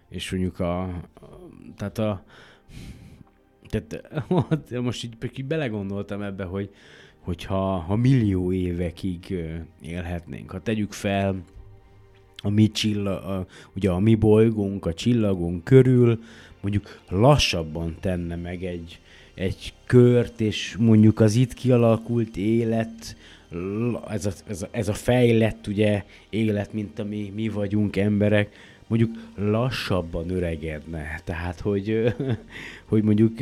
[0.08, 1.00] és mondjuk a
[1.76, 2.24] tehát a,
[3.68, 4.28] tehát
[4.82, 6.70] most így, így belegondoltam ebbe, hogy
[7.18, 9.44] hogyha ha millió évekig
[9.82, 11.42] élhetnénk, ha tegyük fel
[12.42, 13.46] a mi csillag, a,
[13.76, 16.22] ugye a mi bolygónk, a csillagunk körül,
[16.60, 19.00] mondjuk lassabban tenne meg egy,
[19.34, 23.16] egy kört, és mondjuk az itt kialakult élet,
[24.08, 28.56] ez a, ez a, ez a fejlett ugye élet, mint ami mi vagyunk emberek,
[28.92, 31.20] mondjuk lassabban öregedne.
[31.24, 32.14] Tehát, hogy,
[32.90, 33.38] hogy mondjuk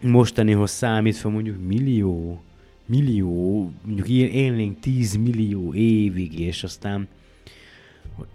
[0.00, 2.40] mostanihoz számítva mondjuk millió,
[2.86, 7.08] millió, mondjuk élnénk 10 millió évig, és aztán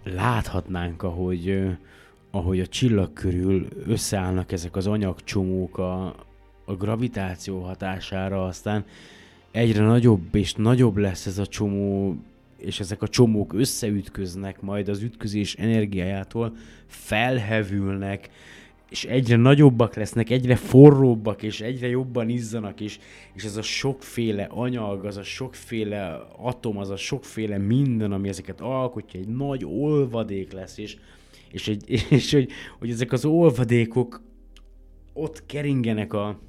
[0.02, 1.62] láthatnánk, ahogy,
[2.30, 6.04] ahogy a csillag körül összeállnak ezek az anyagcsomók a,
[6.64, 8.84] a gravitáció hatására, aztán
[9.50, 12.16] egyre nagyobb és nagyobb lesz ez a csomó
[12.56, 18.30] és ezek a csomók összeütköznek majd az ütközés energiájától, felhevülnek,
[18.90, 22.98] és egyre nagyobbak lesznek, egyre forróbbak, és egyre jobban izzanak, és,
[23.32, 28.60] és ez a sokféle anyag, az a sokféle atom, az a sokféle minden, ami ezeket
[28.60, 30.96] alkotja, egy nagy olvadék lesz, és,
[31.50, 34.22] és, egy, és, hogy, hogy ezek az olvadékok
[35.12, 36.40] ott keringenek a,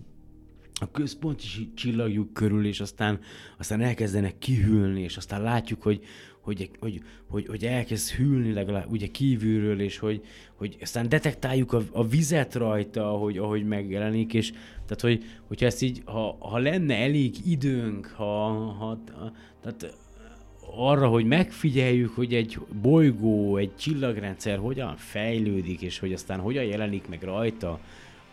[0.82, 3.19] a központi csillagjuk körül, és aztán,
[3.57, 6.03] aztán elkezdenek kihűlni, és aztán látjuk, hogy,
[6.41, 10.21] hogy, hogy, hogy, hogy elkezd hűlni legalább ugye kívülről, és hogy,
[10.55, 14.51] hogy aztán detektáljuk a, a vizet rajta, ahogy, ahogy megjelenik, és
[14.86, 19.03] tehát, hogy, hogyha ezt így, ha, ha lenne elég időnk, ha, ha,
[19.61, 19.97] tehát
[20.78, 27.07] arra, hogy megfigyeljük, hogy egy bolygó, egy csillagrendszer hogyan fejlődik, és hogy aztán hogyan jelenik
[27.07, 27.80] meg rajta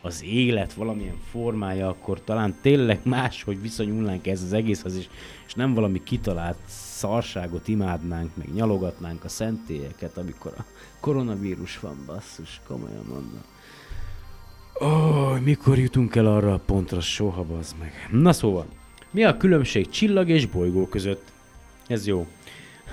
[0.03, 5.09] az élet valamilyen formája, akkor talán tényleg máshogy viszonyulnánk ez az egészhez, és,
[5.47, 10.65] és nem valami kitalált szarságot imádnánk, meg nyalogatnánk a szentélyeket, amikor a
[11.01, 13.43] koronavírus van, basszus, komolyan mondom.
[14.81, 17.93] Ó, mikor jutunk el arra a pontra, soha bazd meg.
[18.11, 18.67] Na szóval,
[19.11, 21.33] mi a különbség csillag és bolygó között?
[21.87, 22.27] Ez jó.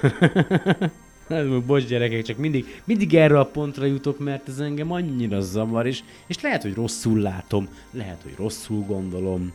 [1.68, 6.04] Bocs gyerekek, csak mindig, mindig erre a pontra jutok, mert ez engem annyira zavar, és,
[6.28, 9.54] és lehet, hogy rosszul látom, lehet, hogy rosszul gondolom.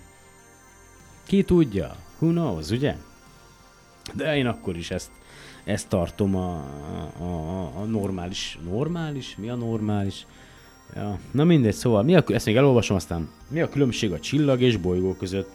[1.27, 1.97] Ki tudja?
[2.19, 2.97] Who knows, ugye?
[4.13, 5.11] De én akkor is ezt,
[5.65, 6.55] ezt tartom a,
[7.19, 8.59] a, a, a normális.
[8.65, 9.37] Normális?
[9.37, 10.27] Mi a normális?
[10.95, 13.31] Ja, na mindegy, szóval mi a, ezt még elolvasom aztán.
[13.49, 15.51] Mi a különbség a csillag és bolygó között?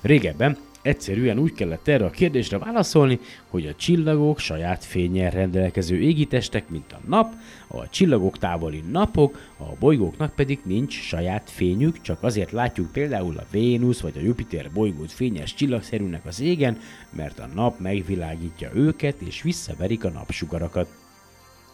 [0.00, 3.18] Régebben Egyszerűen úgy kellett erre a kérdésre válaszolni,
[3.48, 7.32] hogy a csillagok saját fényel rendelkező égitestek, mint a nap,
[7.66, 13.46] a csillagok távoli napok, a bolygóknak pedig nincs saját fényük, csak azért látjuk például a
[13.50, 16.78] Vénusz vagy a Jupiter bolygót fényes csillagszerűnek az égen,
[17.10, 21.01] mert a nap megvilágítja őket és visszaverik a napsugarakat.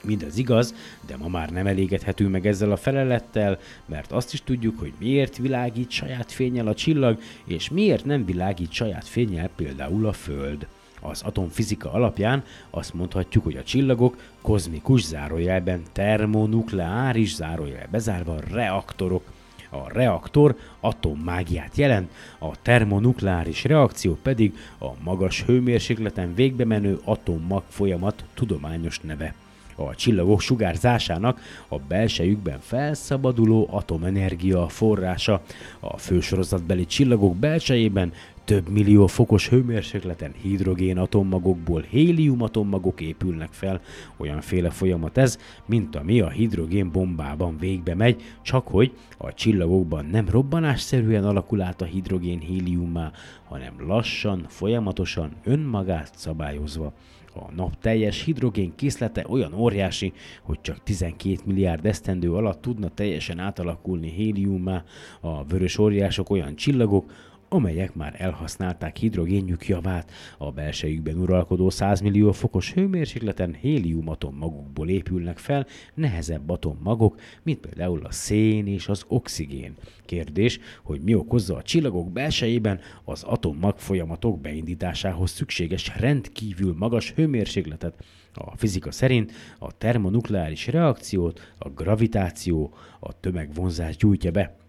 [0.03, 0.75] Mindez igaz,
[1.07, 5.37] de ma már nem elégedhetünk meg ezzel a felelettel, mert azt is tudjuk, hogy miért
[5.37, 10.67] világít saját fényel a csillag, és miért nem világít saját fényel például a Föld.
[11.01, 19.33] Az atomfizika alapján azt mondhatjuk, hogy a csillagok kozmikus zárójelben termonukleáris zárójel bezárva reaktorok.
[19.71, 28.25] A reaktor atommágiát jelent, a termonukleáris reakció pedig a magas hőmérsékleten végbe menő atommag folyamat
[28.35, 29.35] tudományos neve
[29.79, 35.43] a csillagok sugárzásának a belsejükben felszabaduló atomenergia forrása.
[35.81, 38.13] A fősorozatbeli csillagok belsejében
[38.49, 43.81] több millió fokos hőmérsékleten hidrogén atommagokból hélium atommagok épülnek fel.
[44.17, 50.29] Olyanféle folyamat ez, mint ami a hidrogén bombában végbe megy, csak hogy a csillagokban nem
[50.29, 53.13] robbanásszerűen alakul át a hidrogén héliummá,
[53.45, 56.93] hanem lassan, folyamatosan, önmagát szabályozva.
[57.39, 60.13] A nap teljes hidrogén készlete olyan óriási,
[60.43, 64.85] hogy csak 12 milliárd esztendő alatt tudna teljesen átalakulni héliummá.
[65.21, 67.13] A vörös óriások olyan csillagok,
[67.49, 75.39] amelyek már elhasználták hidrogénjük javát, a belsejükben uralkodó 100 millió fokos hőmérsékleten hélium atommagokból épülnek
[75.39, 79.75] fel nehezebb atommagok, mint például a szén és az oxigén.
[80.05, 88.05] Kérdés, hogy mi okozza a csillagok belsejében az atommag folyamatok beindításához szükséges rendkívül magas hőmérsékletet.
[88.35, 94.68] A fizika szerint a termonukleáris reakciót a gravitáció, a tömegvonzás gyújtja be.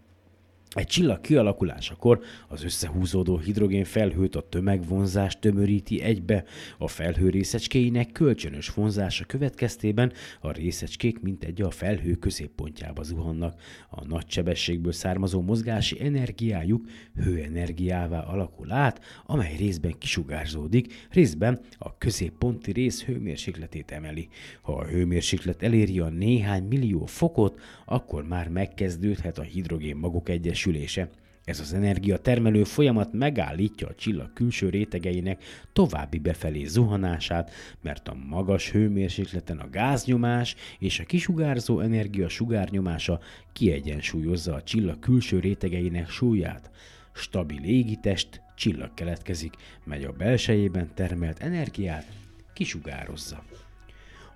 [0.76, 6.43] Egy csillag kialakulásakor az összehúzódó hidrogén felhőt a tömegvonzás tömöríti egybe,
[6.78, 10.11] a felhő részecskéinek kölcsönös vonzása következtében
[10.41, 13.61] a részecskék mint egy a felhő középpontjába zuhannak.
[13.89, 16.86] A nagy sebességből származó mozgási energiájuk
[17.24, 24.28] hőenergiává alakul át, amely részben kisugárzódik, részben a középponti rész hőmérsékletét emeli.
[24.61, 30.59] Ha a hőmérséklet eléri a néhány millió fokot, akkor már megkezdődhet a hidrogén magok egyes
[30.60, 31.10] egyesülése.
[31.43, 35.43] Ez az energia termelő folyamat megállítja a csillag külső rétegeinek
[35.74, 37.51] további befelé zuhanását,
[37.82, 43.20] mert a magas hőmérsékleten a gáznyomás és a kisugárzó energia sugárnyomása
[43.53, 46.72] kiegyensúlyozza a csillag külső rétegeinek súlyát.
[47.14, 49.53] Stabil égitest, csillag keletkezik,
[49.84, 52.05] mely a belsejében termelt energiát
[52.53, 53.43] kisugározza.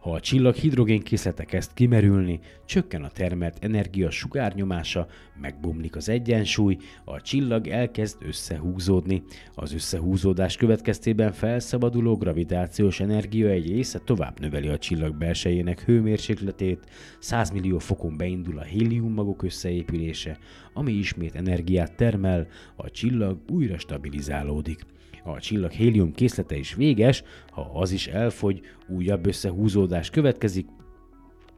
[0.03, 5.07] Ha a csillag hidrogénkészlete kezd kimerülni, csökken a termelt energia sugárnyomása,
[5.41, 9.23] megbomlik az egyensúly, a csillag elkezd összehúzódni.
[9.55, 16.85] Az összehúzódás következtében felszabaduló gravitációs energia egy része tovább növeli a csillag belsejének hőmérsékletét,
[17.19, 20.37] 100 millió fokon beindul a héliummagok összeépülése,
[20.73, 24.85] ami ismét energiát termel, a csillag újra stabilizálódik.
[25.23, 30.67] A csillag hélium készlete is véges, ha az is elfogy, újabb összehúzódás következik,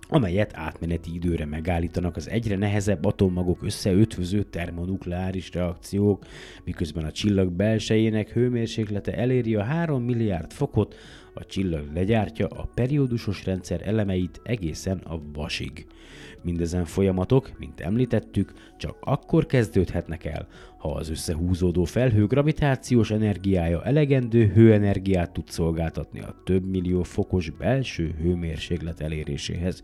[0.08, 6.26] amelyet átmeneti időre megállítanak az egyre nehezebb atommagok összeötvöző termonukleáris reakciók,
[6.64, 10.96] miközben a csillag belsejének hőmérséklete eléri a 3 milliárd fokot,
[11.34, 15.86] a csillag legyártja a periódusos rendszer elemeit egészen a vasig.
[16.42, 20.48] Mindezen folyamatok, mint említettük, csak akkor kezdődhetnek el,
[20.86, 28.16] ha az összehúzódó felhő gravitációs energiája elegendő hőenergiát tud szolgáltatni a több millió fokos belső
[28.22, 29.84] hőmérséklet eléréséhez.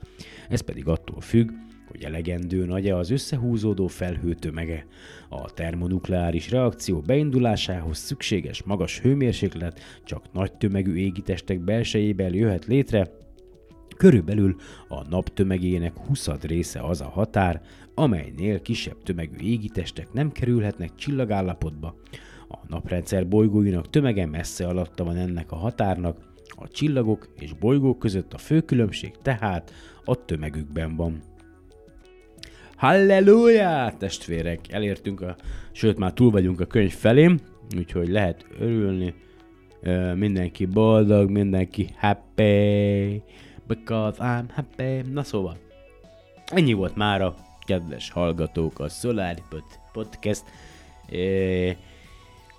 [0.49, 1.49] Ez pedig attól függ,
[1.88, 4.86] hogy elegendő nagy-e az összehúzódó felhő tömege.
[5.30, 13.08] A termonukleáris reakció beindulásához szükséges magas hőmérséklet csak nagy tömegű égitestek belsejében jöhet létre,
[14.02, 14.56] Körülbelül
[14.88, 17.62] a nap tömegének 20 része az a határ,
[18.02, 21.95] amelynél kisebb tömegű égitestek nem kerülhetnek csillagállapotba.
[22.49, 28.34] A naprendszer bolygóinak tömege messze alatta van ennek a határnak, a csillagok és bolygók között
[28.34, 29.74] a fő különbség tehát
[30.06, 31.22] a tömegükben van.
[32.76, 34.60] Halleluja, testvérek!
[34.72, 35.36] Elértünk a,
[35.72, 37.36] sőt már túl vagyunk a könyv felé,
[37.78, 39.14] úgyhogy lehet örülni.
[40.16, 43.24] Mindenki boldog, mindenki happy,
[43.68, 45.12] because I'm happy.
[45.12, 45.58] Na szóval,
[46.45, 47.36] ennyi volt már a
[47.66, 49.36] kedves hallgatók a Solar
[49.91, 50.43] Podcast.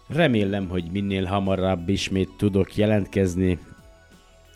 [0.08, 3.58] Remélem, hogy minél hamarabb ismét tudok jelentkezni.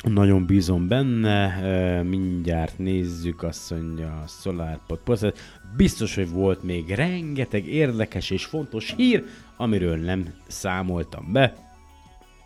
[0.02, 5.38] Nagyon bízom benne, mindjárt nézzük, azt mondja a SolarPod Podcast.
[5.76, 9.24] Biztos, hogy volt még rengeteg érdekes és fontos hír,
[9.56, 11.54] amiről nem számoltam be.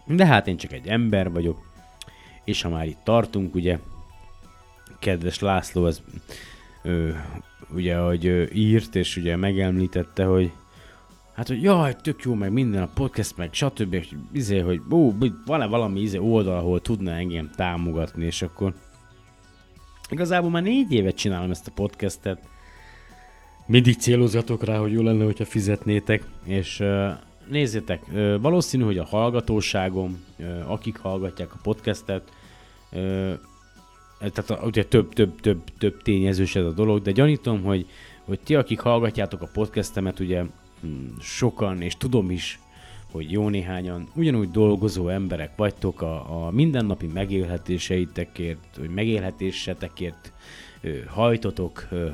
[0.06, 1.72] De hát én csak egy ember vagyok,
[2.44, 3.78] és ha már itt tartunk, ugye,
[4.98, 6.02] kedves László, az
[6.82, 7.24] ő,
[7.74, 10.52] ugye, hogy írt, és ugye megemlítette, hogy
[11.34, 13.92] hát, hogy jaj, tök jó, meg minden a podcast, meg stb.
[13.92, 15.12] És izé, hogy ó,
[15.46, 18.74] van-e valami izé oldal, ahol tudna engem támogatni, és akkor
[20.10, 22.48] igazából már négy évet csinálom ezt a podcastet,
[23.66, 26.82] mindig célozgatok rá, hogy jó lenne, hogyha fizetnétek, és
[27.48, 28.02] nézzétek,
[28.40, 30.24] valószínű, hogy a hallgatóságom,
[30.66, 32.32] akik hallgatják a podcastet,
[34.20, 37.86] tehát ugye több, több, több, több tényezős ez a dolog, de gyanítom, hogy,
[38.24, 40.44] hogy ti, akik hallgatjátok a podcastemet, ugye
[40.80, 42.58] hmm, sokan, és tudom is,
[43.12, 50.32] hogy jó néhányan ugyanúgy dolgozó emberek vagytok a, a mindennapi megélhetéseitekért, hogy megélhetésetekért
[50.80, 52.08] ö, hajtotok, ö,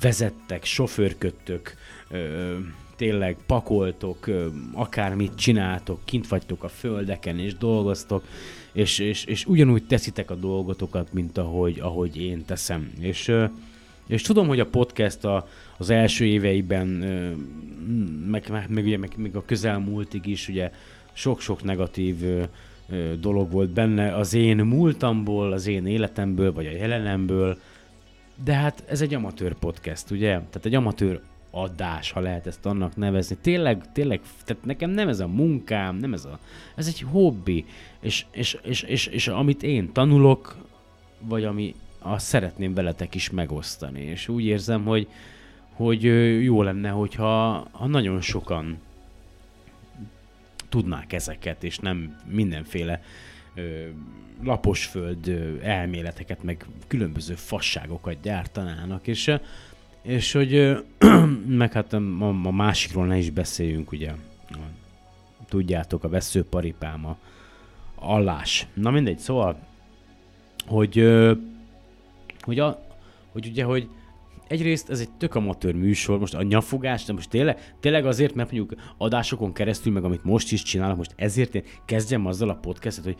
[0.00, 1.74] vezettek, sofőrködtök,
[2.10, 2.56] ö,
[2.96, 8.24] tényleg pakoltok, ö, akármit csináltok, kint vagytok a földeken és dolgoztok,
[8.72, 12.92] és, és, és ugyanúgy teszitek a dolgotokat, mint ahogy, ahogy én teszem.
[12.98, 13.32] És,
[14.06, 15.48] és tudom, hogy a podcast a,
[15.78, 16.86] az első éveiben,
[18.26, 20.70] meg, meg, meg, ugye, meg, meg a közelmúltig is ugye
[21.12, 22.16] sok-sok negatív
[23.20, 27.58] dolog volt benne az én múltamból, az én életemből, vagy a jelenemből,
[28.44, 30.28] de hát ez egy amatőr podcast, ugye?
[30.28, 33.36] Tehát egy amatőr adás, ha lehet ezt annak nevezni.
[33.40, 36.38] Tényleg, tényleg, tehát nekem nem ez a munkám, nem ez a,
[36.74, 37.64] ez egy hobbi,
[38.00, 40.56] és, és, és, és, és amit én tanulok,
[41.20, 45.08] vagy ami azt szeretném veletek is megosztani, és úgy érzem, hogy,
[45.72, 46.02] hogy
[46.42, 48.78] jó lenne, hogyha ha nagyon sokan
[50.68, 53.02] tudnák ezeket, és nem mindenféle
[53.54, 53.88] ö,
[54.42, 59.34] laposföld ö, elméleteket, meg különböző fasságokat gyártanának, és,
[60.02, 60.82] és hogy
[61.46, 61.96] meg hát a,
[62.28, 64.12] a másikról ne is beszéljünk, ugye,
[65.48, 67.16] tudjátok, a veszőparipám, a
[67.94, 68.66] allás.
[68.74, 69.58] Na mindegy, szóval,
[70.66, 71.08] hogy,
[72.40, 72.86] hogy, a,
[73.32, 73.88] hogy ugye, hogy
[74.48, 78.52] egyrészt ez egy tök amatőr műsor, most a nyafogás, de most tényleg, tényleg azért, mert
[78.52, 83.04] mondjuk adásokon keresztül, meg amit most is csinálok, most ezért én kezdjem azzal a podcastet,
[83.04, 83.16] hogy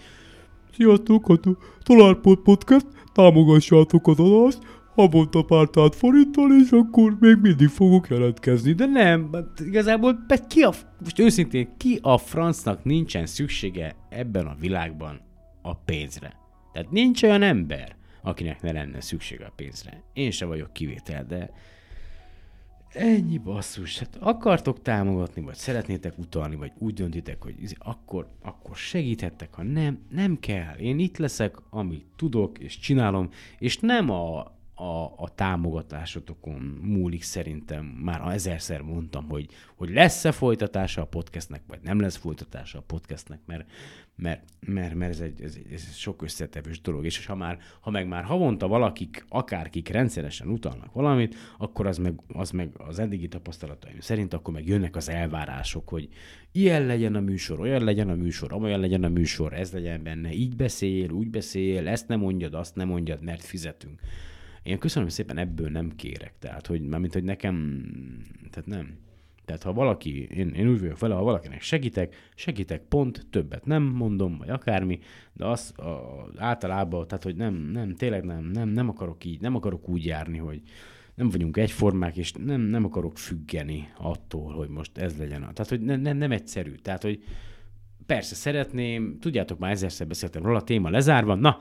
[0.72, 1.38] Sziasztok, a
[1.82, 4.58] Találpod Podcast, támogassátok az adást,
[5.00, 8.72] havonta pár forinttal, és akkor még mindig fogok jelentkezni.
[8.72, 15.20] De nem, igazából ki a, most őszintén, ki a francnak nincsen szüksége ebben a világban
[15.62, 16.36] a pénzre?
[16.72, 20.02] Tehát nincs olyan ember, akinek ne lenne szüksége a pénzre.
[20.12, 21.50] Én se vagyok kivétel, de
[22.92, 23.98] ennyi basszus.
[23.98, 29.62] Hát akartok támogatni, vagy szeretnétek utalni, vagy úgy döntitek, hogy izé, akkor, akkor segíthettek, ha
[29.62, 30.74] nem, nem kell.
[30.74, 33.28] Én itt leszek, amit tudok, és csinálom,
[33.58, 37.84] és nem a a, a támogatásotokon múlik szerintem.
[37.84, 43.40] Már ezerszer mondtam, hogy, hogy lesz-e folytatása a podcastnek, vagy nem lesz folytatása a podcastnek,
[43.46, 43.70] mert,
[44.16, 47.04] mert, mert, mert ez, egy, ez, egy, ez egy sok összetevős dolog.
[47.04, 52.20] És ha, már, ha meg már havonta valakik, akárkik rendszeresen utalnak valamit, akkor az meg,
[52.28, 56.08] az meg az eddigi tapasztalataim szerint, akkor meg jönnek az elvárások, hogy
[56.52, 60.32] ilyen legyen a műsor, olyan legyen a műsor, olyan legyen a műsor, ez legyen benne,
[60.32, 64.00] így beszél, úgy beszél, ezt nem mondjad, azt nem mondjad, mert fizetünk.
[64.62, 66.32] Én köszönöm szépen, ebből nem kérek.
[66.38, 67.84] Tehát, hogy mármint, hogy nekem,
[68.50, 68.98] tehát nem.
[69.44, 73.82] Tehát ha valaki, én, én úgy vagyok vele, ha valakinek segítek, segítek pont, többet nem
[73.82, 74.98] mondom, vagy akármi,
[75.32, 79.54] de az a, általában, tehát hogy nem, nem, tényleg nem, nem, nem akarok így, nem
[79.54, 80.62] akarok úgy járni, hogy
[81.14, 85.40] nem vagyunk egyformák, és nem, nem akarok függeni attól, hogy most ez legyen.
[85.40, 86.74] Tehát, hogy ne, ne, nem egyszerű.
[86.74, 87.22] Tehát, hogy
[88.06, 91.58] persze szeretném, tudjátok, már ezerszer beszéltem róla, téma lezárva, na,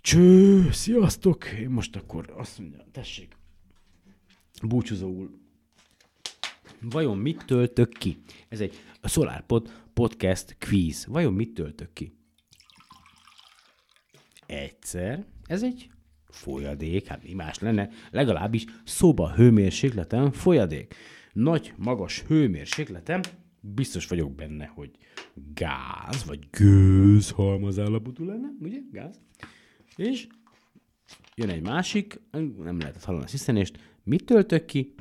[0.00, 1.44] Cső, sziasztok!
[1.58, 3.36] Én most akkor azt mondja, tessék,
[4.62, 5.38] búcsúzóul.
[6.80, 8.18] Vajon mit töltök ki?
[8.48, 11.06] Ez egy a SolarPod podcast quiz.
[11.06, 12.12] Vajon mit töltök ki?
[14.46, 15.24] Egyszer.
[15.46, 15.90] Ez egy
[16.28, 20.94] folyadék, hát mi más lenne, legalábbis szoba hőmérsékleten folyadék.
[21.32, 23.24] Nagy, magas hőmérsékleten
[23.60, 24.90] biztos vagyok benne, hogy
[25.54, 28.78] gáz, vagy gőz halmazállapotú lenne, ugye?
[28.92, 29.20] Gáz.
[29.96, 30.26] És
[31.34, 34.94] jön egy másik, nem lehetett hallani a sziszenést, mit töltök ki?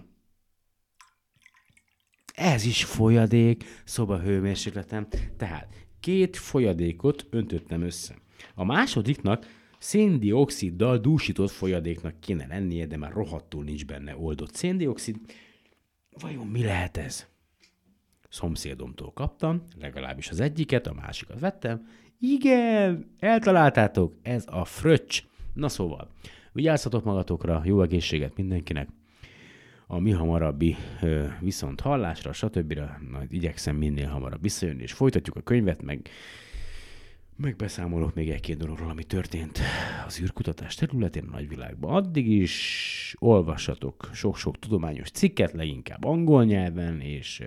[2.33, 5.07] Ez is folyadék, szoba hőmérsékleten.
[5.37, 8.15] Tehát két folyadékot öntöttem össze.
[8.55, 9.45] A másodiknak
[9.79, 15.17] széndioksziddal dúsított folyadéknak kéne lennie, de már rohadtul nincs benne oldott széndiokszid.
[16.09, 17.27] Vajon mi lehet ez?
[18.29, 21.87] Szomszédomtól kaptam, legalábbis az egyiket, a másikat vettem.
[22.21, 25.23] Igen, eltaláltátok, ez a fröccs.
[25.53, 26.09] Na szóval,
[26.51, 28.89] vigyázzatok magatokra, jó egészséget mindenkinek,
[29.87, 30.75] a mi hamarabbi
[31.39, 32.79] viszont hallásra, stb.
[33.11, 36.09] Majd igyekszem minél hamarabb visszajönni, és folytatjuk a könyvet, meg
[37.35, 39.59] megbeszámolok még egy-két dologról, ami történt
[40.05, 41.93] az űrkutatás területén a nagyvilágban.
[41.93, 47.43] Addig is olvassatok sok-sok tudományos cikket, leginkább angol nyelven, és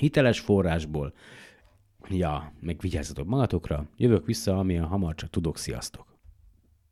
[0.00, 1.12] hiteles forrásból.
[2.08, 3.86] Ja, meg vigyázzatok magatokra.
[3.96, 5.58] Jövök vissza, amilyen hamar csak tudok.
[5.58, 6.09] Sziasztok!